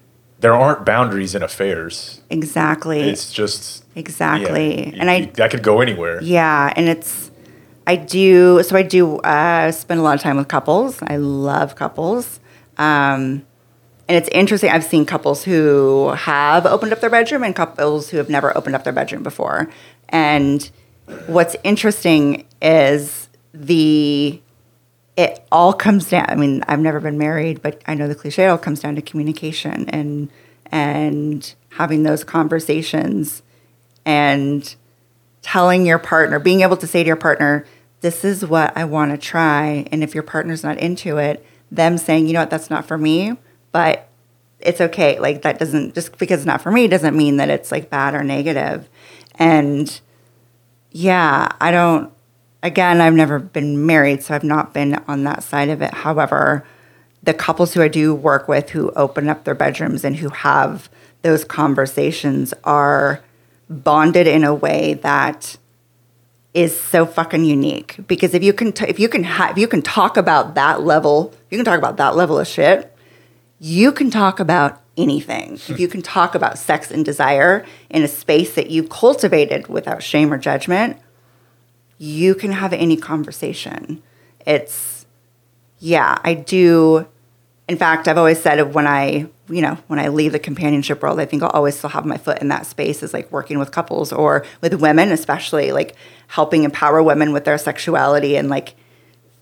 [0.41, 2.21] There aren't boundaries in affairs.
[2.31, 3.01] exactly.
[3.09, 4.89] It's just Exactly.
[4.91, 6.21] yeah, And I- that could go anywhere.
[6.23, 7.31] Yeah, and it's
[7.87, 10.99] I do so I do uh, spend a lot of time with couples.
[11.03, 12.41] I love couples,
[12.79, 13.45] um,
[14.09, 14.71] and it's interesting.
[14.71, 18.75] I've seen couples who have opened up their bedroom and couples who have never opened
[18.75, 19.69] up their bedroom before.
[20.09, 20.69] And
[21.27, 24.41] what's interesting is the
[25.17, 26.27] it all comes down.
[26.29, 28.47] I mean, I've never been married, but I know the cliche.
[28.47, 30.31] All comes down to communication and
[30.71, 33.43] and having those conversations
[34.05, 34.75] and
[35.43, 37.67] telling your partner, being able to say to your partner,
[38.01, 39.87] this is what I want to try.
[39.93, 42.99] And if your partner's not into it, them saying, you know what, that's not for
[42.99, 43.37] me,
[43.73, 44.09] but
[44.61, 45.19] it's okay.
[45.19, 48.15] Like that doesn't, just because it's not for me doesn't mean that it's like bad
[48.15, 48.89] or negative.
[49.37, 50.01] And
[50.91, 52.13] yeah, I don't,
[52.67, 55.95] again, I've never been married, so I've not been on that side of it.
[55.95, 56.65] However,
[57.23, 60.91] the couples who I do work with who open up their bedrooms and who have
[61.23, 63.23] those conversations are
[63.71, 65.57] bonded in a way that
[66.55, 69.69] is so fucking unique because if you can t- if you can ha- if you
[69.69, 72.97] can talk about that level you can talk about that level of shit
[73.59, 78.09] you can talk about anything if you can talk about sex and desire in a
[78.09, 80.97] space that you've cultivated without shame or judgment
[81.99, 84.03] you can have any conversation.
[84.47, 85.07] It's
[85.79, 87.07] yeah i do.
[87.69, 91.19] In fact i've always said when i you know when i leave the companionship world
[91.21, 93.71] i think i'll always still have my foot in that space is like working with
[93.73, 95.97] couples or with women especially like
[96.29, 98.75] helping empower women with their sexuality and like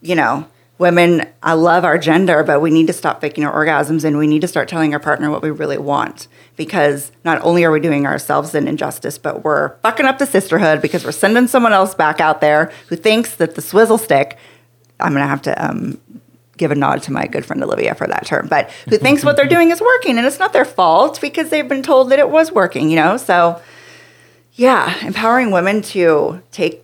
[0.01, 0.47] you know
[0.85, 4.27] women i love our gender but we need to stop faking our orgasms and we
[4.27, 7.81] need to start telling our partner what we really want because not only are we
[7.81, 11.95] doing ourselves an injustice but we're fucking up the sisterhood because we're sending someone else
[11.95, 14.37] back out there who thinks that the swizzle stick
[15.01, 15.99] i'm gonna have to um,
[16.59, 19.35] give a nod to my good friend Olivia for that term, but who thinks what
[19.35, 22.31] they're doing is working and it's not their fault because they've been told that it
[22.31, 23.17] was working, you know?
[23.17, 23.61] So
[24.53, 26.84] yeah, empowering women to take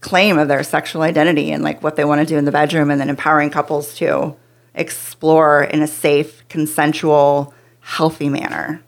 [0.00, 2.90] claim of their sexual identity and like what they want to do in the bedroom,
[2.90, 4.36] and then empowering couples to
[4.74, 8.82] explore in a safe, consensual, healthy manner.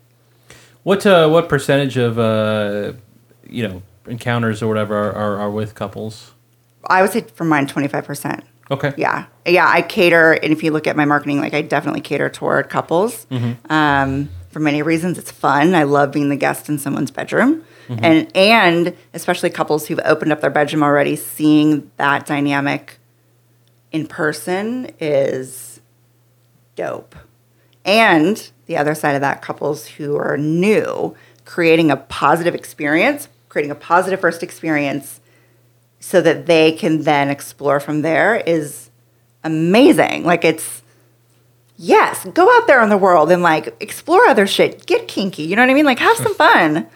[0.83, 2.93] What uh, what percentage of uh,
[3.47, 6.33] you know encounters or whatever are, are, are with couples?
[6.87, 8.43] I would say for mine, twenty five percent.
[8.71, 8.93] Okay.
[8.97, 9.67] Yeah, yeah.
[9.67, 13.25] I cater, and if you look at my marketing, like I definitely cater toward couples.
[13.69, 15.75] Um, for many reasons, it's fun.
[15.75, 18.05] I love being the guest in someone's bedroom, Mm-hmm.
[18.05, 22.99] and and especially couples who've opened up their bedroom already, seeing that dynamic
[23.91, 25.81] in person is
[26.75, 27.15] dope.
[27.83, 31.15] And the other side of that, couples who are new,
[31.45, 35.19] creating a positive experience, creating a positive first experience
[35.99, 38.91] so that they can then explore from there is
[39.43, 40.25] amazing.
[40.25, 40.83] Like it's
[41.75, 44.85] yes, go out there in the world and like explore other shit.
[44.85, 45.43] Get kinky.
[45.43, 45.85] You know what I mean?
[45.85, 46.87] Like have some fun.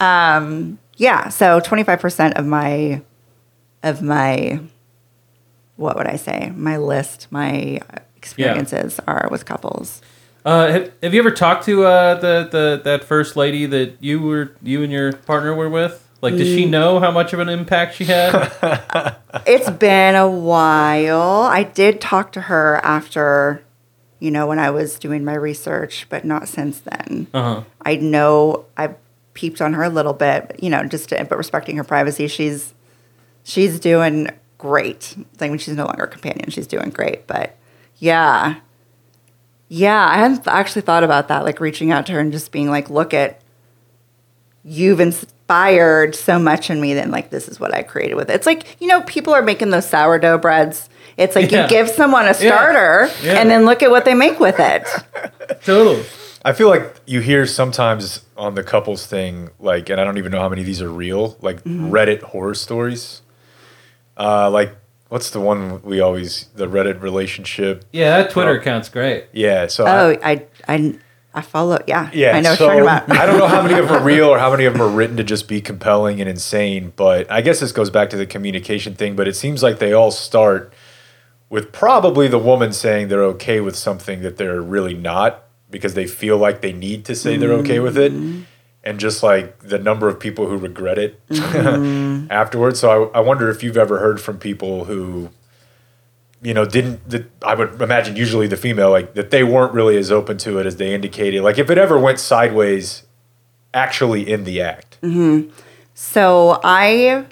[0.00, 1.28] Um, yeah.
[1.28, 3.02] So twenty five percent of my
[3.82, 4.60] of my
[5.76, 6.52] what would I say?
[6.54, 7.80] My list, my
[8.16, 10.02] experiences are with couples.
[10.44, 14.20] Uh, have, have you ever talked to uh, the, the that first lady that you
[14.20, 16.06] were you and your partner were with?
[16.22, 19.16] Like, does she know how much of an impact she had?
[19.46, 21.42] It's been a while.
[21.42, 23.62] I did talk to her after,
[24.18, 27.28] you know, when I was doing my research, but not since then.
[27.32, 27.62] Uh-huh.
[27.86, 28.96] I know I
[29.34, 32.74] peeped on her a little bit, you know, just to, but respecting her privacy, she's
[33.44, 34.28] she's doing
[34.58, 35.14] great.
[35.40, 37.26] Like when she's no longer a companion, she's doing great.
[37.26, 37.56] But
[37.98, 38.56] yeah,
[39.68, 41.44] yeah, I hadn't actually thought about that.
[41.44, 43.40] Like reaching out to her and just being like, look at
[44.62, 48.34] you've inspired so much in me Then like this is what I created with it.
[48.34, 50.88] It's like, you know, people are making those sourdough breads.
[51.16, 51.62] It's like Yeah.
[51.64, 53.40] you give someone a starter Yeah.
[53.40, 54.86] and then look at what they make with it.
[55.64, 56.04] totally.
[56.44, 60.32] I feel like you hear sometimes on the couples thing, like, and I don't even
[60.32, 63.20] know how many of these are real, like Reddit horror stories.
[64.16, 64.74] Uh, like,
[65.08, 67.84] what's the one we always, the Reddit relationship?
[67.92, 69.26] Yeah, that Twitter account's great.
[69.32, 69.66] Yeah.
[69.66, 70.94] So Oh, I, I I
[71.32, 72.10] I follow yeah.
[72.12, 72.36] yeah.
[72.36, 73.10] I know so what you're about.
[73.10, 74.88] I don't know how many of them are real or how many of them are
[74.88, 76.92] written to just be compelling and insane.
[76.96, 79.14] But I guess this goes back to the communication thing.
[79.14, 80.72] But it seems like they all start
[81.48, 86.06] with probably the woman saying they're okay with something that they're really not because they
[86.06, 88.12] feel like they need to say they're okay with it.
[88.12, 88.42] Mm-hmm.
[88.82, 92.26] And just like the number of people who regret it mm-hmm.
[92.30, 92.80] afterwards.
[92.80, 95.28] So I, I wonder if you've ever heard from people who,
[96.40, 99.98] you know, didn't, that I would imagine usually the female, like that they weren't really
[99.98, 101.42] as open to it as they indicated.
[101.42, 103.02] Like if it ever went sideways
[103.74, 104.98] actually in the act.
[105.02, 105.50] Mm-hmm.
[105.94, 107.26] So I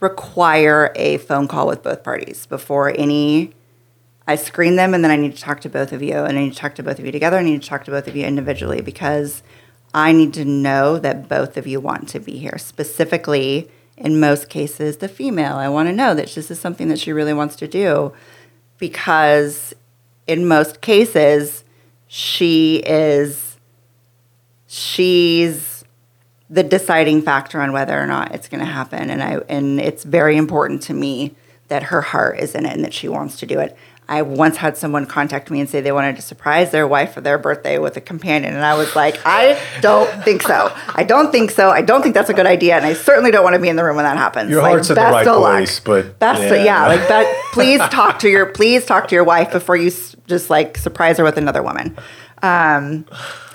[0.00, 3.52] require a phone call with both parties before any.
[4.30, 6.42] I screen them, and then I need to talk to both of you, and I
[6.42, 7.36] need to talk to both of you together.
[7.36, 9.42] I need to talk to both of you individually because
[9.92, 12.56] I need to know that both of you want to be here.
[12.56, 15.56] Specifically, in most cases, the female.
[15.56, 18.12] I want to know that this is something that she really wants to do
[18.78, 19.74] because,
[20.28, 21.64] in most cases,
[22.06, 23.56] she is
[24.68, 25.84] she's
[26.48, 30.04] the deciding factor on whether or not it's going to happen and I and it's
[30.04, 31.34] very important to me
[31.70, 33.76] that her heart is in it and that she wants to do it.
[34.10, 37.20] I once had someone contact me and say they wanted to surprise their wife for
[37.20, 40.76] their birthday with a companion and I was like, I don't think so.
[40.94, 41.70] I don't think so.
[41.70, 43.76] I don't think that's a good idea and I certainly don't want to be in
[43.76, 44.50] the room when that happens.
[44.50, 46.64] Your like, heart's in the right place, but Best yeah.
[46.64, 46.86] yeah.
[46.88, 50.50] like that please talk to your please talk to your wife before you s- just
[50.50, 51.96] like surprise her with another woman.
[52.42, 53.06] Um,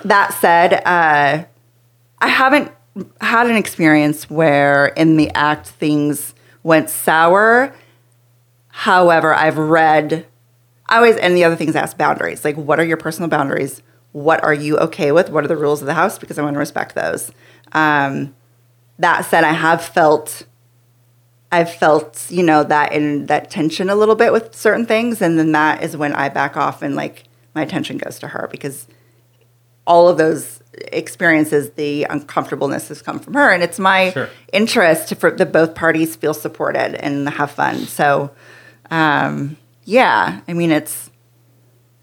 [0.04, 1.44] that said, uh,
[2.20, 2.72] I haven't
[3.20, 7.74] had an experience where in the act things went sour.
[8.68, 10.26] However, I've read,
[10.88, 12.44] I always, and the other things ask boundaries.
[12.44, 13.82] Like, what are your personal boundaries?
[14.12, 15.30] What are you okay with?
[15.30, 16.18] What are the rules of the house?
[16.18, 17.32] Because I want to respect those.
[17.72, 18.34] Um,
[18.98, 20.46] that said, I have felt,
[21.52, 25.38] I've felt, you know, that in that tension a little bit with certain things, and
[25.38, 27.24] then that is when I back off and like
[27.54, 28.86] my attention goes to her because
[29.86, 30.60] all of those
[30.92, 34.28] experiences, the uncomfortableness has come from her, and it's my Sure.
[34.52, 37.78] interest for that both parties feel supported and have fun.
[37.86, 38.30] So,
[38.90, 39.56] um,
[39.86, 41.10] yeah, I mean, it's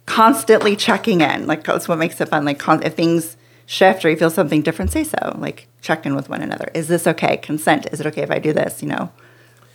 [0.06, 1.46] constantly checking in.
[1.46, 2.46] Like that's what makes it fun.
[2.46, 5.36] Like if things shift or you feel something different, say so.
[5.38, 6.72] Like check in with one another.
[6.74, 7.38] Is this okay?
[7.38, 7.86] Consent.
[7.92, 8.82] Is it okay if I do this?
[8.82, 9.12] You know.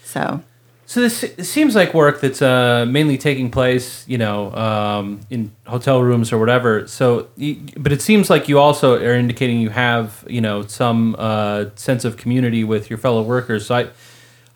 [0.02, 0.42] So
[0.88, 6.02] So this seems like work that's uh, mainly taking place, you know, um, in hotel
[6.02, 6.86] rooms or whatever.
[6.86, 7.28] So,
[7.76, 12.06] but it seems like you also are indicating you have, you know, some uh, sense
[12.06, 13.66] of community with your fellow workers.
[13.66, 13.88] So I,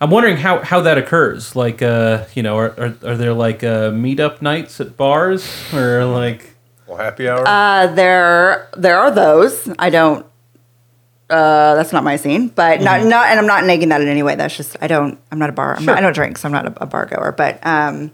[0.03, 1.55] I'm wondering how, how that occurs.
[1.55, 6.05] Like, uh, you know, are, are, are there like uh, meetup nights at bars or
[6.05, 6.55] like?
[6.89, 7.47] Well, happy hour.
[7.47, 9.69] uh, there there are those.
[9.79, 10.27] I don't.
[11.31, 12.49] uh, that's not my scene.
[12.49, 14.35] But not not, and I'm not nagging that in any way.
[14.35, 15.19] That's just I don't.
[15.31, 15.77] I'm not a bar.
[15.77, 17.33] I'm not, I don't drink, so I'm not a, a bar goer.
[17.33, 18.11] But um,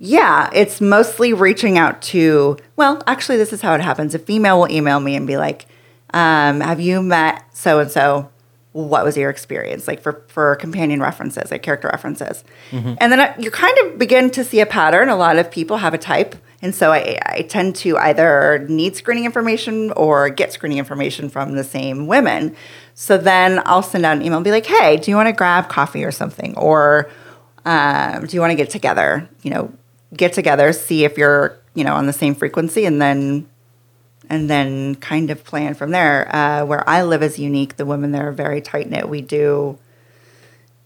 [0.00, 2.58] yeah, it's mostly reaching out to.
[2.76, 4.14] Well, actually, this is how it happens.
[4.14, 5.66] A female will email me and be like,
[6.12, 8.30] um, "Have you met so and so?
[8.74, 12.42] What was your experience like for for companion references, like character references?"
[13.00, 15.08] And then I- you kind of begin to see a pattern.
[15.08, 18.96] A lot of people have a type, and so I, I tend to either need
[18.96, 22.56] screening information or get screening information from the same women.
[22.94, 25.32] So then I'll send out an email and be like, "Hey, do you want to
[25.32, 27.08] grab coffee or something?" Or
[27.64, 29.28] um, do you want to get together?
[29.42, 29.72] You know,
[30.16, 33.46] get together, see if you're, you know, on the same frequency, and then,
[34.28, 36.34] and then kind of plan from there.
[36.34, 37.76] Uh, where I live is unique.
[37.76, 39.08] The women there are very tight knit.
[39.08, 39.78] We do,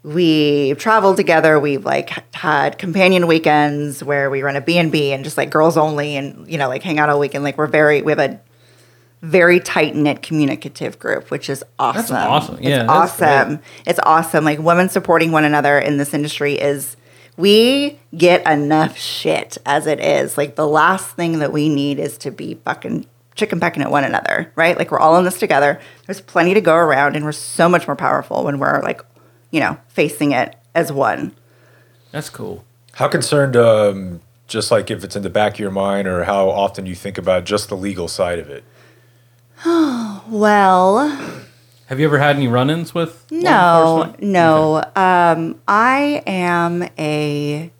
[0.02, 1.58] we travel together.
[1.58, 5.50] We've like had companion weekends where we run a B and B and just like
[5.50, 7.44] girls only, and you know, like hang out all weekend.
[7.44, 8.40] Like we're very, we have a
[9.20, 12.16] very tight knit communicative group, which is awesome.
[12.16, 12.58] awesome.
[12.62, 13.28] Yeah, it's that's great.
[13.28, 13.60] awesome.
[13.86, 14.44] It's awesome.
[14.44, 16.96] Like women supporting one another in this industry is
[17.36, 20.36] we get enough shit as it is.
[20.36, 23.06] Like the last thing that we need is to be fucking
[23.38, 24.76] chicken pecking at one another, right?
[24.76, 25.80] Like we're all in this together.
[26.06, 29.00] There's plenty to go around and we're so much more powerful when we're like,
[29.50, 31.34] you know, facing it as one.
[32.10, 32.64] That's cool.
[32.94, 36.48] How concerned, um, just like if it's in the back of your mind, or how
[36.50, 38.64] often you think about just the legal side of it?
[39.64, 41.08] Oh, well,
[41.86, 44.22] Have you ever had any run-ins with law No, enforcement?
[44.22, 44.82] no.
[44.96, 47.70] Um, I am a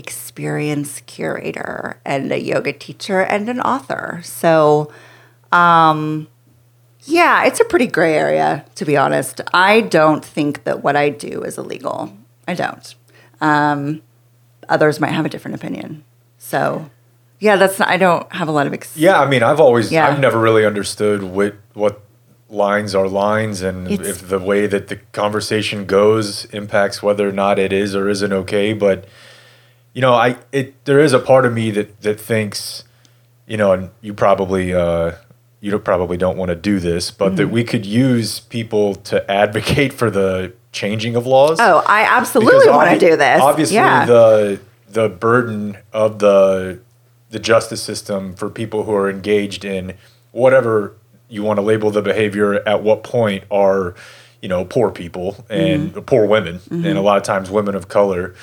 [0.00, 4.20] experience curator and a yoga teacher and an author.
[4.24, 4.92] So,
[5.52, 6.26] um,
[7.04, 9.40] yeah, it's a pretty gray area to be honest.
[9.54, 12.12] I don't think that what I do is illegal.
[12.48, 12.94] I don't.
[13.40, 14.02] Um,
[14.68, 16.04] others might have a different opinion.
[16.38, 16.90] So,
[17.38, 19.04] yeah, that's not, I don't have a lot of experience.
[19.04, 20.08] Yeah, I mean, I've always, Yeah.
[20.08, 22.00] I've never really understood what what
[22.50, 27.32] lines are lines, and It's- if the way that the conversation goes impacts whether or
[27.32, 28.72] not it is or isn't okay.
[28.72, 29.04] But
[29.94, 32.84] you know, I it there is a part of me that that thinks,
[33.46, 35.12] you know, and you probably uh,
[35.60, 37.36] you don't- probably don't want to do this, but Mm-hmm.
[37.36, 41.58] that we could use people to advocate for the changing of laws.
[41.60, 43.40] Oh, I absolutely want to do this.
[43.42, 44.04] Obviously, yeah.
[44.06, 46.78] the the burden of the
[47.30, 49.94] the justice system for people who are engaged in
[50.32, 50.94] whatever
[51.28, 53.94] you want to label the behavior at what point are
[54.42, 56.00] you know poor people and Mm-hmm.
[56.02, 58.34] poor women and a lot of times women of color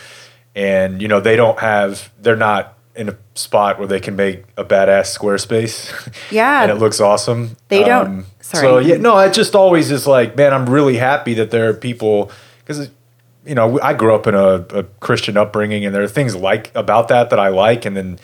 [0.58, 4.44] and you know they don't have they're not in a spot where they can make
[4.58, 5.94] a badass Squarespace
[6.32, 6.64] Yeah.
[6.64, 8.62] and it looks awesome Um, They don't- sorry.
[8.64, 11.74] so yeah no it just always is like man I'm really happy that there are
[11.74, 12.90] people because
[13.46, 16.70] you know, I grew up in a, a Christian upbringing, and there are things like
[16.76, 18.20] about that that I like, and then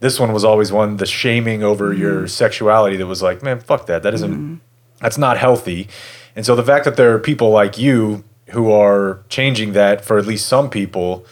[0.00, 2.00] this one was always one the shaming over Mm-hmm.
[2.00, 4.62] your sexuality that was like, man, fuck that, that isn't,
[4.98, 5.88] that's not healthy,
[6.34, 8.24] and so the fact that there are people like you
[8.54, 11.26] who are changing that for at least some people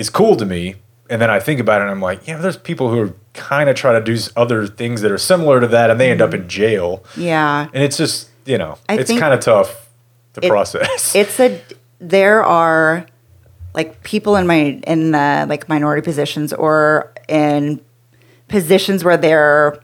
[0.00, 0.76] is cool to me,
[1.10, 3.68] and then I think about it, and I'm like, yeah, there's people who are kind
[3.68, 6.32] of try to do other things that are similar to that, and they end up
[6.32, 6.48] in mm-hmm.
[6.48, 7.68] jail, yeah.
[7.72, 9.88] and it's just you know, I it's kind of tough
[10.34, 11.14] to it- process.
[11.14, 11.62] it's a
[12.00, 13.06] there are
[13.74, 17.80] like people in my in the like minority positions or in
[18.48, 19.78] positions where they're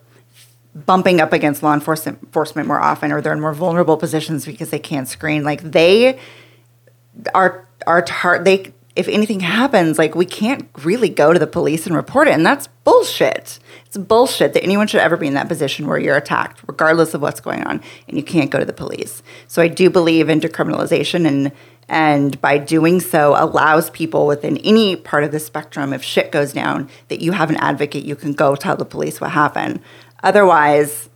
[0.75, 4.71] bumping up against law enforcement enforcement more often or they're in more vulnerable positions because
[4.71, 6.19] they can't screen like they
[7.35, 11.87] are are tar- they if anything happens like we can't really go to the police
[11.87, 13.59] and report it and that's bullshit.
[13.85, 17.21] It's bullshit that anyone should ever be in that position where you're attacked regardless of
[17.21, 19.23] what's going on and you can't go to the police.
[19.47, 21.53] So i do believe in decriminalization and
[21.89, 26.53] and by doing so allows people within any part of the spectrum if shit goes
[26.53, 29.81] down that you have an advocate you can go tell the police what happened.
[30.23, 31.11] Otherwise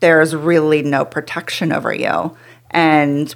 [0.00, 2.36] there's really no protection over you.
[2.70, 3.34] And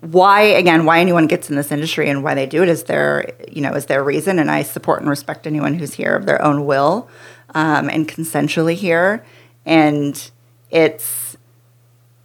[0.00, 3.32] why again why anyone gets in this industry and why they do it is their
[3.50, 6.42] you know is their reason and i support and respect anyone who's here of their
[6.42, 7.06] own will
[7.54, 9.24] um, and consensually here.
[9.66, 10.30] And
[10.70, 11.36] it's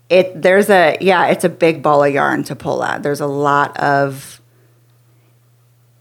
[0.10, 3.04] it there's a yeah it's a big ball of yarn to pull at.
[3.04, 4.42] There's a lot of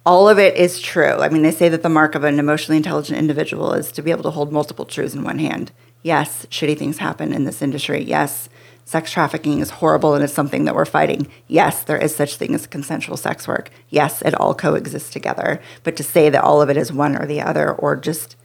[0.06, 1.14] all of it is true.
[1.20, 4.10] I mean they say that the mark of an emotionally intelligent individual is to be
[4.10, 5.72] able to hold multiple truths in one hand.
[6.02, 8.02] Yes shitty things happen in this industry.
[8.02, 8.48] Yes
[8.84, 12.54] sex trafficking is horrible and it's something that we're fighting yes there is such thing
[12.54, 16.68] as consensual sex work yes it all coexists together but to say that all of
[16.68, 18.36] it is one or the other or just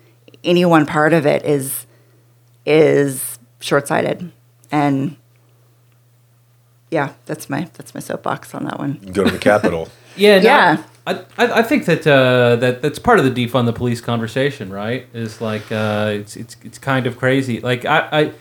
[0.44, 1.86] any one part of it is
[2.66, 4.32] is short-sighted
[4.72, 5.16] and
[6.90, 9.90] yeah that's my that's my soapbox on that one Go to the Capitol.
[10.16, 10.84] Yeah, no, Yeah.
[11.08, 14.72] I, I, I think that uh, that that's part of the defund the police conversation,
[14.72, 15.08] right?
[15.14, 17.62] Is like uh, it's it's it's kind of crazy.
[17.62, 18.32] Like I, I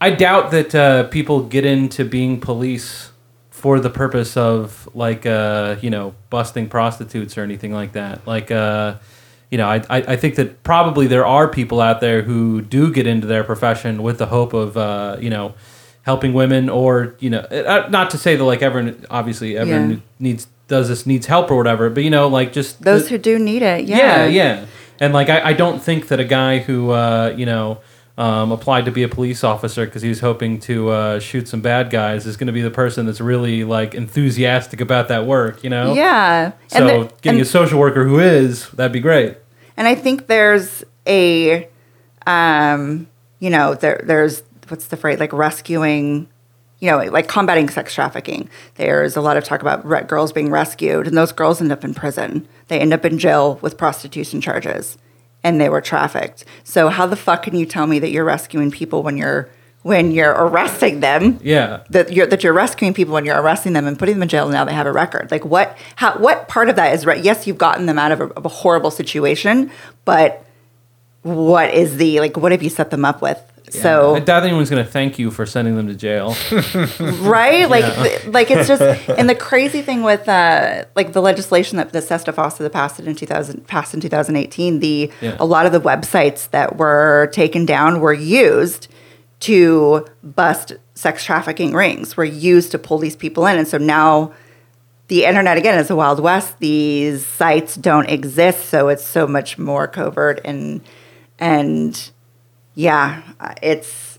[0.00, 3.10] I doubt that uh, people get into being police
[3.50, 8.26] for the purpose of like uh, you know busting prostitutes or anything like that.
[8.26, 8.96] Like uh,
[9.50, 12.92] you know, I, I I think that probably there are people out there who do
[12.92, 15.54] get into their profession with the hope of uh, you know
[16.02, 19.96] helping women or you know uh, not to say that like everyone obviously everyone Yeah.
[20.20, 23.18] needs does this needs help or whatever, but you know like just Those the- who
[23.18, 23.96] do need it, yeah.
[23.96, 24.66] yeah, yeah.
[24.98, 27.78] And like, I, I don't think that a guy who, uh, you know,
[28.18, 31.60] um, applied to be a police officer because he was hoping to uh, shoot some
[31.60, 35.62] bad guys is going to be the person that's really like enthusiastic about that work,
[35.62, 35.92] you know?
[35.94, 36.52] Yeah.
[36.68, 39.36] So and, the- getting a social worker who is, that'd be great.
[39.76, 41.68] and I think there's a,
[42.26, 43.06] um,
[43.38, 46.28] you know, there there's what's the phrase like rescuing,
[46.80, 48.48] you know, like combating sex trafficking.
[48.76, 51.92] There's a lot of talk about girls being rescued, and those girls end up in
[51.94, 52.48] prison.
[52.68, 54.96] They end up in jail with prostitution charges,
[55.46, 56.44] and they were trafficked.
[56.64, 59.48] So how the fuck can you tell me that you're rescuing people when you're
[59.82, 61.38] when you're arresting them?
[61.40, 61.84] Yeah.
[61.90, 64.46] that you're that you're rescuing people when you're arresting them and putting them in jail
[64.46, 67.22] and now they have a record like what how what part of that is right
[67.22, 69.70] yes you've gotten them out of a, of a horrible situation
[70.04, 70.44] but
[71.22, 74.70] what is the like what have you set them up with I so doubt anyone's
[74.70, 76.36] going to thank you for sending them to jail.
[77.20, 77.68] right?
[77.68, 81.92] Like th- like it's just and the crazy thing with uh like the legislation that
[81.92, 85.36] the SESTA FOSTA passed in 2000 passed in 2018 the Yeah.
[85.40, 88.88] a lot of the websites that were taken down were used
[89.40, 93.58] to bust sex trafficking rings were used to pull these people in.
[93.58, 94.32] And so now
[95.08, 96.58] the internet again is the wild west.
[96.58, 100.80] These sites don't exist so it's so much more covert and
[101.38, 102.10] and
[102.76, 104.18] yeah uh, it's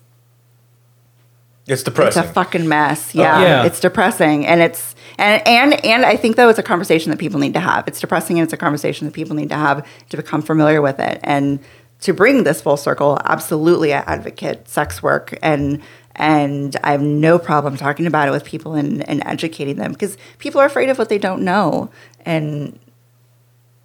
[1.67, 2.21] It's depressing.
[2.21, 3.15] it's a fucking mess.
[3.15, 3.65] Yeah, yeah.
[3.65, 7.39] it's depressing, and it's and and and I think though it's a conversation that people
[7.39, 7.87] need to have.
[7.87, 10.99] It's depressing, and it's a conversation that people need to have to become familiar with
[10.99, 11.59] it, and
[12.01, 13.17] to bring this full circle.
[13.25, 15.81] Absolutely, I advocate sex work, and
[16.15, 20.17] and I have no problem talking about it with people and, and educating them because
[20.39, 21.91] people are afraid of what they don't know,
[22.25, 22.79] and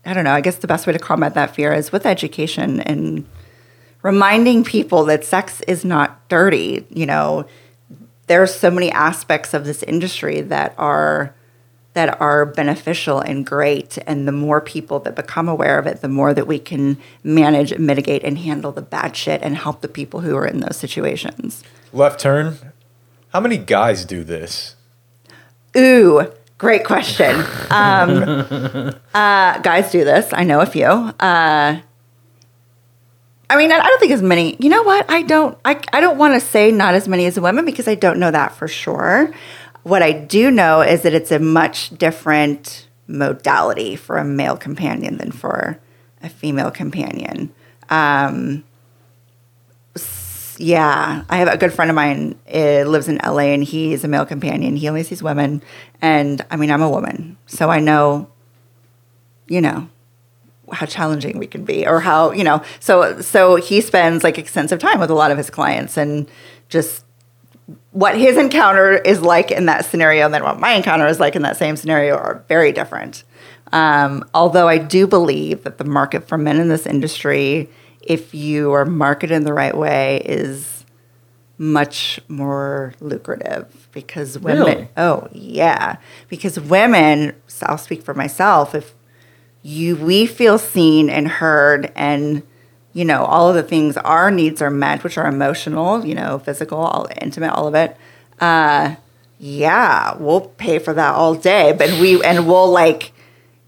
[0.07, 0.33] I don't know.
[0.33, 3.27] I guess the best way to combat that fear is with education and
[4.03, 6.87] reminding people that sex is not dirty.
[6.91, 7.47] You know,
[8.27, 11.35] there are so many aspects of this industry that are
[11.95, 16.09] that are beneficial and great and the more people that become aware of it the
[16.09, 20.21] more that we can manage mitigate and handle the bad shit and help the people
[20.21, 22.57] who are in those situations Left turn.
[23.35, 24.77] How many guys do this?
[25.77, 27.35] ooh great question
[27.71, 28.23] um,
[29.15, 31.79] uh, guys do this i know a few uh,
[33.53, 34.57] I mean, I don't think as many.
[34.61, 35.11] You know what?
[35.11, 35.59] I don't.
[35.63, 38.31] I, I don't want to say not as many as women because I don't know
[38.31, 39.31] that for sure.
[39.83, 45.19] What I do know is that it's a much different modality for a male companion
[45.19, 45.79] than for
[46.23, 47.53] a female companion.
[47.91, 48.65] Um,
[50.57, 54.09] yeah, I have a good friend of mine uh, lives in LA and he's a
[54.09, 54.77] male companion.
[54.77, 55.63] He only sees women,
[56.01, 58.31] and I mean, I'm a woman, so I know,
[59.47, 59.91] you know,
[60.73, 64.79] how challenging we can be or how you know so so he spends like extensive
[64.79, 66.29] time with a lot of his clients and
[66.69, 67.05] just
[67.93, 71.37] what his encounter is like in that scenario and then what my encounter is like
[71.37, 73.23] in that same scenario are very different
[73.73, 77.69] um, although i do believe that the market for men in this industry
[78.01, 80.85] if you are marketed in the right way is
[81.59, 84.89] much more lucrative because women Really?
[84.97, 85.97] oh yeah
[86.29, 88.95] because women so i'll speak for myself if
[89.63, 92.43] you we feel seen and heard and
[92.93, 96.39] you know all of the things our needs are met which are emotional you know
[96.39, 97.97] physical all intimate all of it.
[98.41, 98.97] Uh
[99.39, 103.13] yeah we'll pay for that all day but we and we'll like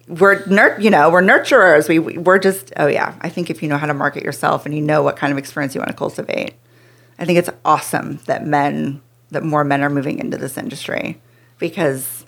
[0.06, 1.88] we're nur- you know we're nurturers.
[1.88, 3.14] We we're just oh yeah.
[3.20, 5.38] I think if you know how to market yourself and you know what kind of
[5.38, 6.54] experience you want to cultivate
[7.18, 11.20] i think it's awesome that men that more men are moving into this industry
[11.58, 12.23] because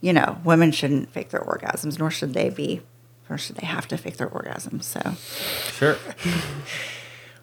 [0.00, 2.82] you know, women shouldn't fake their orgasms, nor should they be,
[3.28, 4.84] nor should they have to fake their orgasms.
[4.84, 5.00] So,
[5.72, 5.96] Sure.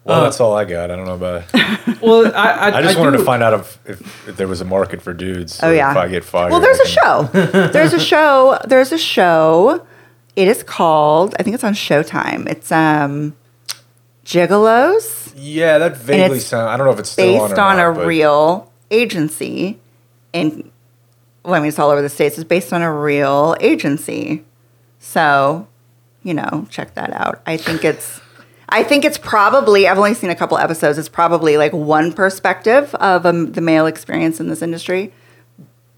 [0.04, 0.90] Well, that's all I got.
[0.92, 1.44] I don't know about.
[2.02, 4.60] Well, I, I, I just wanted do- to find out if, if, if there was
[4.60, 5.60] a market for dudes.
[5.62, 5.90] oh yeah.
[5.90, 6.50] If I get fired.
[6.52, 7.22] Well, there's a show.
[7.32, 8.58] There's a show.
[8.66, 9.84] There's a show.
[10.36, 11.34] It is called.
[11.38, 12.48] I think it's on Showtime.
[12.48, 13.34] It's um,
[14.24, 15.32] Gigolos.
[15.36, 16.68] Yeah, that vaguely sounds.
[16.68, 19.78] I don't know if it's still based on, on, or a not, but real agency
[20.32, 20.72] in well,
[21.54, 22.36] I mean it's all over the states.
[22.36, 24.44] It's based on a real agency.
[24.98, 25.68] So,
[26.22, 27.42] you know, check that out.
[27.46, 28.20] I think it's
[28.68, 30.98] I think it's probably I've only seen a couple episodes.
[30.98, 35.12] It's probably like one perspective of um, the male experience in this industry.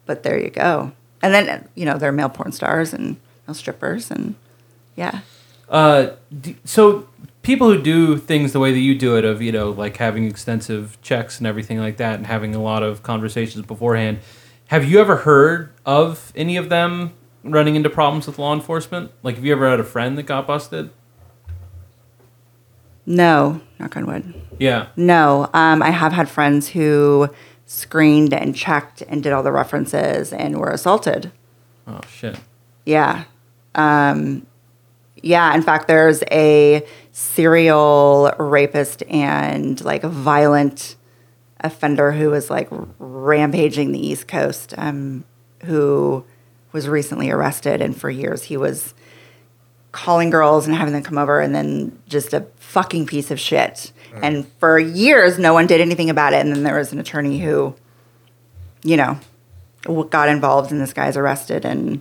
[0.07, 0.93] But there you go.
[1.23, 4.35] And then you know, there are male porn stars and male strippers and
[4.97, 5.21] yeah.
[5.69, 6.11] Uh,
[6.65, 7.09] so
[7.43, 10.25] people who do things the way that you do it, of you know, like having
[10.25, 14.19] extensive checks and everything like that, and having a lot of conversations beforehand.
[14.69, 19.11] Have you ever heard of any of them running into problems with law enforcement?
[19.23, 20.91] Like, have you ever had a friend that got busted?
[23.07, 24.35] No, knock on wood.
[24.59, 24.89] Yeah.
[24.95, 27.31] No, um, I have had friends who
[27.65, 31.33] screened and checked and did all the references and were assaulted.
[31.87, 32.39] Oh shit.
[32.85, 33.25] Yeah.
[33.75, 34.47] Um,
[35.23, 35.55] yeah.
[35.55, 40.97] In fact, there's a serial rapist and like violent
[41.61, 45.25] offender who was like rampaging the East Coast, um,
[45.65, 46.25] who
[46.73, 47.81] was recently arrested.
[47.81, 48.95] And for years, he was
[49.91, 53.93] calling girls and having them come over and then just a fucking piece of shit.
[54.23, 56.45] And for years, no one did anything about it.
[56.45, 57.75] And then there was an attorney who,
[58.85, 59.19] you know,
[60.11, 62.01] got involved and this guy's arrested and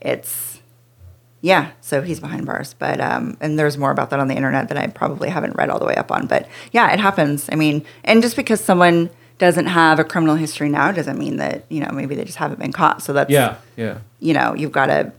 [0.00, 0.49] it's,
[1.40, 2.74] yeah, so he's behind bars.
[2.74, 5.70] But, um, and there's more about that on the internet that I probably haven't read
[5.70, 6.26] all the way up on.
[6.26, 7.48] But yeah, it happens.
[7.50, 11.64] I mean, and just because someone doesn't have a criminal history now doesn't mean that,
[11.70, 13.02] you know, maybe they just haven't been caught.
[13.02, 13.56] So that's, Yeah.
[13.76, 13.98] Yeah.
[14.18, 15.12] you know, you've got to.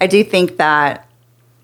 [0.00, 1.06] I do think that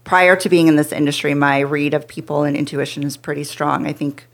[0.05, 3.87] prior to being in this industry, my read of people and intuition is pretty strong.
[3.87, 4.27] I think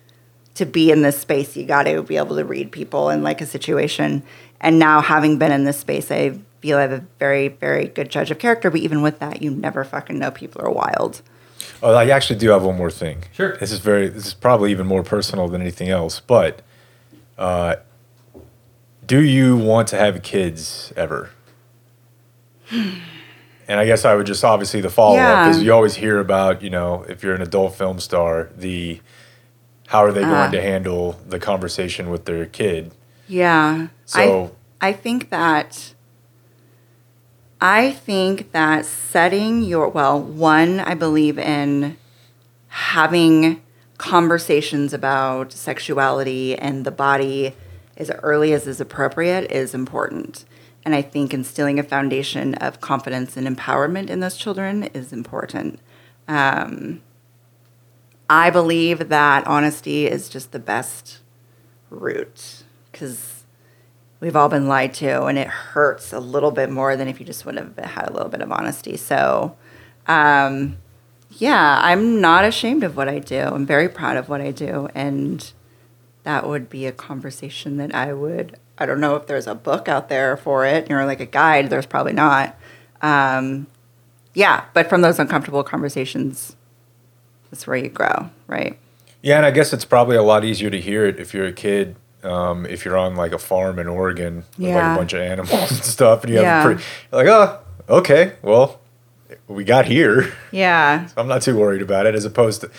[0.54, 3.40] to be in this space, you got to be able to read people and like
[3.40, 4.22] a situation.
[4.60, 8.10] And now, having been in this space, I feel I have a very, very good
[8.10, 8.70] judge of character.
[8.70, 11.22] But even with that, you never fucking know people are wild.
[11.82, 13.24] Oh, I actually do have one more thing.
[13.32, 13.56] Sure.
[13.58, 14.08] This is very.
[14.08, 16.20] This is probably even more personal than anything else.
[16.20, 16.62] But,
[17.38, 17.76] uh,
[19.06, 21.30] do you want to have kids ever?
[22.70, 25.50] and I guess I would just obviously the follow up Yeah.
[25.50, 29.00] is you always hear about you know if you're an adult film star the
[29.88, 30.28] how are they Uh.
[30.30, 32.90] going to handle the conversation with their kid?
[33.28, 33.88] Yeah.
[34.04, 35.94] So- I, I think that
[37.60, 41.96] I think that setting your well, one, I believe in
[42.68, 43.62] having
[43.96, 47.54] conversations about sexuality and the body
[47.96, 50.44] as early as is appropriate is important.
[50.84, 55.80] And I think instilling a foundation of confidence and empowerment in those children is important.
[56.28, 57.00] Um,
[58.28, 61.20] I believe that honesty is just the best
[61.90, 63.35] route because
[64.20, 67.26] we've all been lied to and it hurts a little bit more than if you
[67.26, 68.96] just would have had a little bit of honesty.
[68.96, 69.56] So,
[70.06, 70.76] um,
[71.30, 73.40] yeah, I'm not ashamed of what I do.
[73.40, 74.88] I'm very proud of what I do.
[74.94, 75.52] And
[76.22, 79.88] that would be a conversation that I would, I don't know if there's a book
[79.88, 81.70] out there for it or like a guide.
[81.70, 82.58] There's probably not.
[83.02, 83.66] Um,
[84.34, 86.56] yeah, but from those uncomfortable conversations,
[87.50, 88.78] that's where you grow, right?
[89.22, 91.52] Yeah, and I guess it's probably a lot easier to hear it if you're a
[91.52, 91.96] kid.
[92.22, 95.70] Um, if you're on like a farm in Oregon with like a bunch of animals
[95.70, 96.62] and stuff, and you Yeah.
[96.62, 97.58] have a pretty like, oh,
[97.88, 98.80] okay, well,
[99.46, 100.32] we got here.
[100.50, 101.06] Yeah.
[101.08, 102.14] so I'm not too worried about it.
[102.14, 102.70] As opposed to,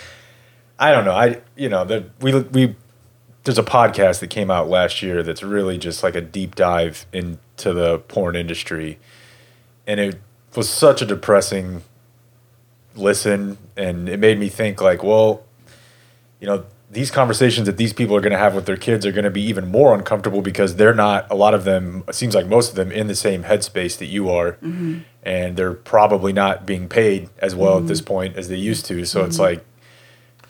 [0.79, 1.13] I don't know.
[1.13, 2.75] I you know the we we
[3.43, 7.05] there's a podcast that came out last year that's really just like a deep dive
[7.13, 8.99] into the porn industry,
[9.85, 10.19] and it
[10.55, 11.83] was such a depressing
[12.95, 15.43] listen, and it made me think like, well,
[16.41, 16.65] you know.
[16.89, 19.29] These conversations that these people are going to have with their kids are going to
[19.29, 22.69] be even more uncomfortable because they're not, a lot of them, it seems like most
[22.69, 24.53] of them, in the same headspace that you are.
[24.53, 24.99] Mm-hmm.
[25.23, 28.07] And they're probably not being paid as well at this mm-hmm.
[28.07, 29.03] point as they used to.
[29.03, 29.43] So it's mm-hmm.
[29.43, 29.65] like,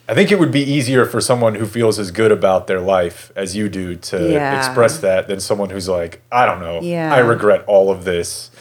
[0.08, 3.32] I think it would be easier for someone who feels as good about their life
[3.36, 4.58] as you do to Yeah.
[4.58, 7.14] express that than someone who's like, I don't know, Yeah.
[7.14, 8.52] I regret all of this.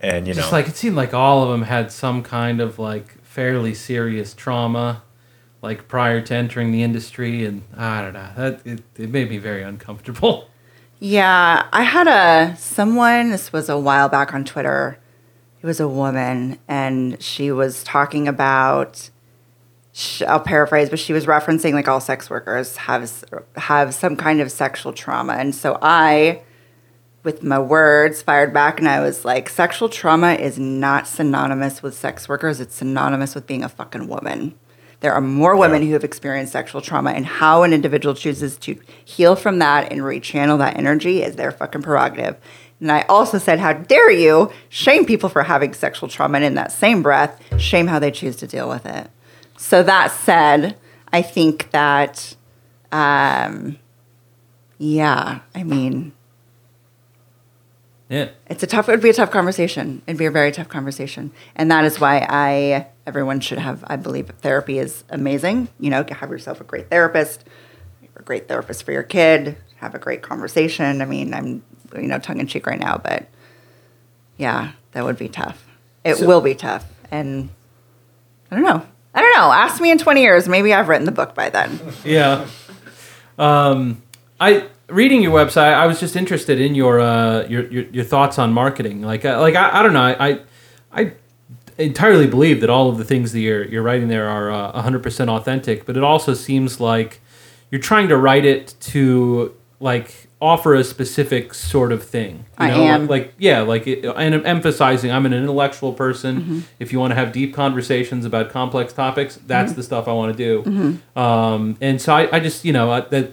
[0.00, 2.78] And, you Just know, like it seemed like all of them had some kind of
[2.78, 5.02] like fairly serious trauma,
[5.62, 8.30] like prior to entering the industry, and I don't know.
[8.36, 10.46] That it, it made me very uncomfortable.
[11.02, 13.30] Yeah, I had a someone.
[13.30, 14.98] This was a while back on Twitter.
[15.62, 19.08] It was a woman, and she was talking about.
[20.28, 23.10] I'll paraphrase, but she was referencing like all sex workers have
[23.56, 26.42] have some kind of sexual trauma, and so I,
[27.22, 31.94] with my words, fired back, and I was like, "Sexual trauma is not synonymous with
[31.94, 32.60] sex workers.
[32.60, 34.54] It's synonymous with being a fucking woman."
[35.00, 35.88] There are more women Yeah.
[35.88, 40.02] who have experienced sexual trauma, and how an individual chooses to heal from that and
[40.02, 42.36] rechannel that energy is their fucking prerogative.
[42.80, 46.54] And I also said, How dare you shame people for having sexual trauma, and in
[46.54, 49.08] that same breath, shame how they choose to deal with it.
[49.56, 50.76] So, that said,
[51.12, 52.34] I think that,
[52.92, 53.78] um,
[54.78, 56.12] yeah, I mean,
[58.08, 58.28] Yeah.
[58.48, 58.88] it's a tough.
[58.88, 60.02] It would be a tough conversation.
[60.06, 63.82] It'd be a very tough conversation, and that is why I everyone should have.
[63.88, 65.66] I believe therapy is amazing.
[65.80, 67.42] You know, have yourself a great therapist,
[68.14, 69.56] a great therapist for your kid.
[69.78, 71.02] Have a great conversation.
[71.02, 71.64] I mean, I'm
[71.96, 73.26] you know tongue in cheek right now, but
[74.36, 75.66] yeah, that would be tough.
[76.04, 77.48] It So- will be tough, and
[78.48, 78.86] I don't know.
[79.12, 79.50] I don't know.
[79.50, 80.46] Ask me in 20 years.
[80.46, 81.80] Maybe I've written the book by then.
[82.04, 82.46] Yeah.
[83.38, 84.02] Um,
[84.38, 85.72] I reading your website.
[85.74, 89.02] I was just interested in your uh, your, your your thoughts on marketing.
[89.02, 90.02] Like uh, like I, I don't know.
[90.02, 90.40] I
[90.92, 91.12] I
[91.80, 95.28] entirely believe that all of the things that you're you're writing there are uh, 100%
[95.28, 95.86] authentic.
[95.86, 97.20] But it also seems like
[97.70, 102.36] you're trying to write it to like offer a specific sort of thing.
[102.36, 102.82] You I know?
[102.84, 103.06] am.
[103.08, 106.64] Like yeah, like it, and I'm emphasizing I'm an intellectual person.
[106.78, 110.36] If you want to have deep conversations about complex topics, that's the stuff I want
[110.36, 110.98] to do.
[111.20, 113.32] Um, and so I, I just you know uh, that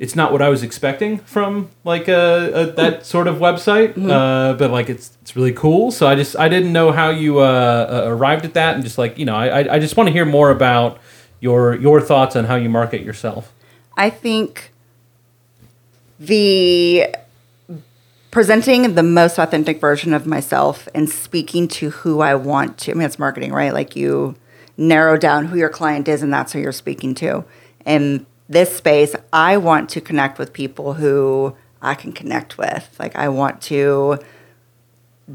[0.00, 4.54] it's not what I was expecting from like a, a that sort of website, uh,
[4.54, 5.90] but like it's it's really cool.
[5.92, 7.42] So I just I didn't know how you uh,
[8.06, 10.24] uh, arrived at that, and just like you know I I- just want to hear
[10.24, 10.98] more about
[11.40, 13.52] your your thoughts on how you market yourself.
[13.96, 14.72] I think
[16.18, 17.14] the
[18.30, 22.92] presenting the most authentic version of myself and speaking to who I want to.
[22.92, 23.74] I mean, it's marketing, right?
[23.74, 24.36] Like you
[24.76, 27.44] narrow down who your client is, and that's who you're speaking to.
[27.84, 32.94] In this space, I want to connect with people who I can connect with.
[32.98, 34.18] Like, I want to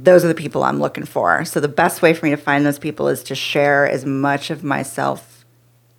[0.03, 1.45] those are the people I'm looking for.
[1.45, 4.49] So the best way for me to find those people is to share as much
[4.49, 5.45] of myself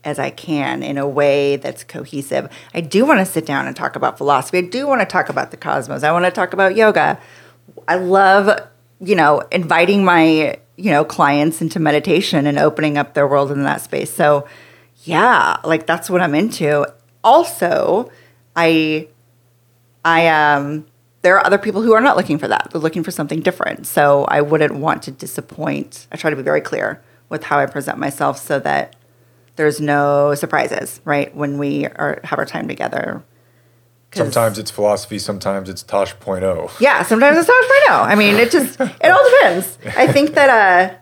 [0.05, 2.49] as I can in a way that's cohesive.
[2.75, 4.59] I do want to sit down and talk about philosophy.
[4.59, 6.03] I do want to talk about the cosmos.
[6.03, 7.19] I want to talk about yoga.
[7.89, 8.69] I love,
[9.01, 13.63] you know, inviting my, you know, clients into meditation and opening up their world in
[13.65, 14.13] that space.
[14.13, 14.47] So,
[15.05, 16.87] yeah, like that's what I'm into.
[17.27, 18.11] Also,
[18.55, 19.09] I
[20.05, 20.87] I um
[21.23, 22.69] there are other people who are not looking for that.
[22.71, 23.87] They're looking for something different.
[23.89, 26.07] So I wouldn't want to disappoint.
[26.13, 28.95] I try to be very clear with how I present myself so that
[29.57, 31.35] there's no surprises, right?
[31.35, 33.25] When we are have our time together.
[34.15, 36.81] Sometimes it's philosophy, sometimes it's Tosh.0.
[36.81, 38.03] yeah, sometimes it's not right now.
[38.03, 39.77] I mean, it just it all depends.
[39.97, 40.97] I think that uh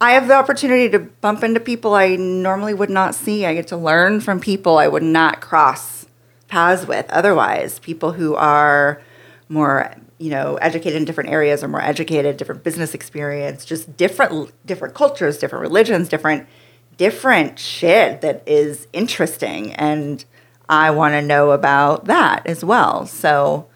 [0.00, 3.44] I have the opportunity to bump into people I normally would not see.
[3.44, 6.06] I get to learn from people I would not cross
[6.48, 7.78] paths with otherwise.
[7.78, 9.02] People who are
[9.50, 14.52] more, you know, educated in different areas or more educated, different business experience, just different
[14.64, 16.48] different cultures, different religions, different
[16.96, 20.24] different shit that is interesting and
[20.68, 23.04] I want to know about that as well.
[23.04, 23.66] So,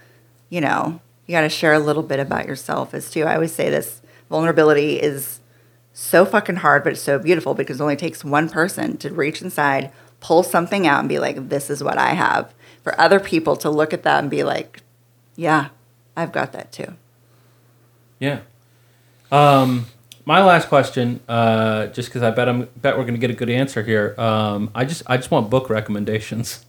[0.49, 3.25] you know, you got to share a little bit about yourself as too.
[3.25, 4.01] I always say this
[4.31, 5.41] vulnerability is
[5.95, 9.41] so fucking hard, but it's so beautiful because it only takes one person to reach
[9.41, 12.53] inside, pull something out, and be like, this is what I have.
[12.83, 14.83] For other people to look at that and be like,
[15.37, 15.69] yeah,
[16.17, 16.95] I've got that too.
[18.19, 18.41] Yeah.
[19.31, 19.87] Um,
[20.25, 23.35] my last question, uh, just because I bet I'm bet we're going to get a
[23.35, 24.15] good answer here.
[24.19, 26.65] Um, I just I just want book recommendations.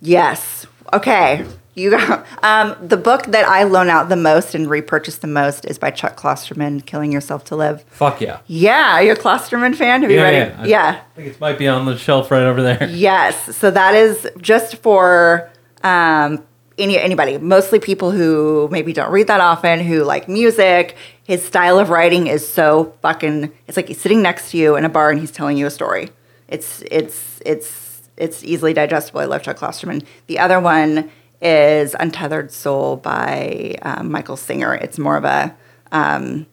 [0.00, 0.66] Yes.
[0.92, 1.44] Okay.
[1.74, 5.64] You got um, the book that I loan out the most and repurchase the most
[5.64, 7.82] is by Chuck Klosterman, Killing Yourself to Live.
[7.88, 8.38] Fuck yeah.
[8.46, 10.02] Yeah, are you a Klosterman fan?
[10.02, 10.54] Have you read it?
[10.58, 11.00] I Yeah.
[11.16, 12.88] think it might be on the shelf right over there.
[12.90, 13.56] Yes.
[13.56, 15.50] So that is just for
[15.82, 16.44] um,
[16.78, 20.96] any anybody, mostly people who maybe don't read that often, who like music.
[21.24, 23.50] His style of writing is so fucking.
[23.66, 25.70] It's like he's sitting next to you in a bar and he's telling you a
[25.70, 26.10] story.
[26.48, 29.20] It's it's it's it's easily digestible.
[29.20, 30.04] I love Chuck Klosterman.
[30.28, 31.10] The other one
[31.44, 34.74] is Untethered Soul by um, Michael Singer.
[34.74, 35.54] It's more of a
[35.92, 36.46] um,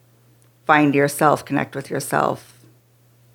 [0.67, 2.59] find yourself, connect with yourself,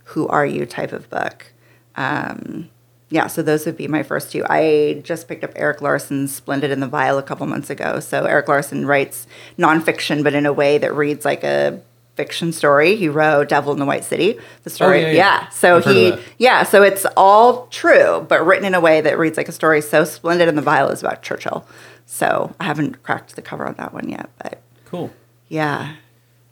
[0.04, 1.52] who are you type of book.
[1.96, 2.68] Um,
[3.08, 4.44] yeah, so those would be my first two.
[4.50, 8.00] I just picked up Erik Larson's Splendid and the Vile a couple months ago.
[8.00, 9.26] So Erik Larson writes
[9.58, 11.80] nonfiction, but in a way that reads like a
[12.16, 12.96] fiction story.
[12.96, 15.04] He wrote Devil in the White City, the story.
[15.04, 15.48] Oh, yeah, yeah.
[15.50, 16.20] So I've heard of he, that.
[16.38, 19.80] yeah, so it's all true, but written in a way that reads like a story.
[19.82, 21.66] So Splendid and the Vile is about Churchill.
[22.06, 25.10] So I haven't cracked the cover on that one yet, but Cool.
[25.48, 25.94] yeah.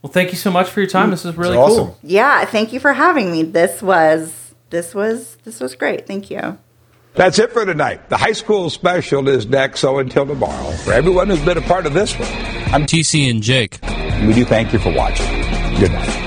[0.03, 1.11] Well, thank you so much for your time.
[1.11, 1.87] This is really awesome.
[1.87, 1.99] cool.
[2.03, 3.43] Yeah, thank you for having me.
[3.43, 6.07] This was this was this was great.
[6.07, 6.59] Thank you.
[7.15, 8.09] That's it for tonight.
[8.11, 11.87] The high school special is next, so until tomorrow, for everyone who's been a part
[11.87, 12.29] of this one,
[12.75, 13.79] I'm TC and Jake.
[14.27, 15.44] we do thank you for watching.
[15.85, 16.24] Good night.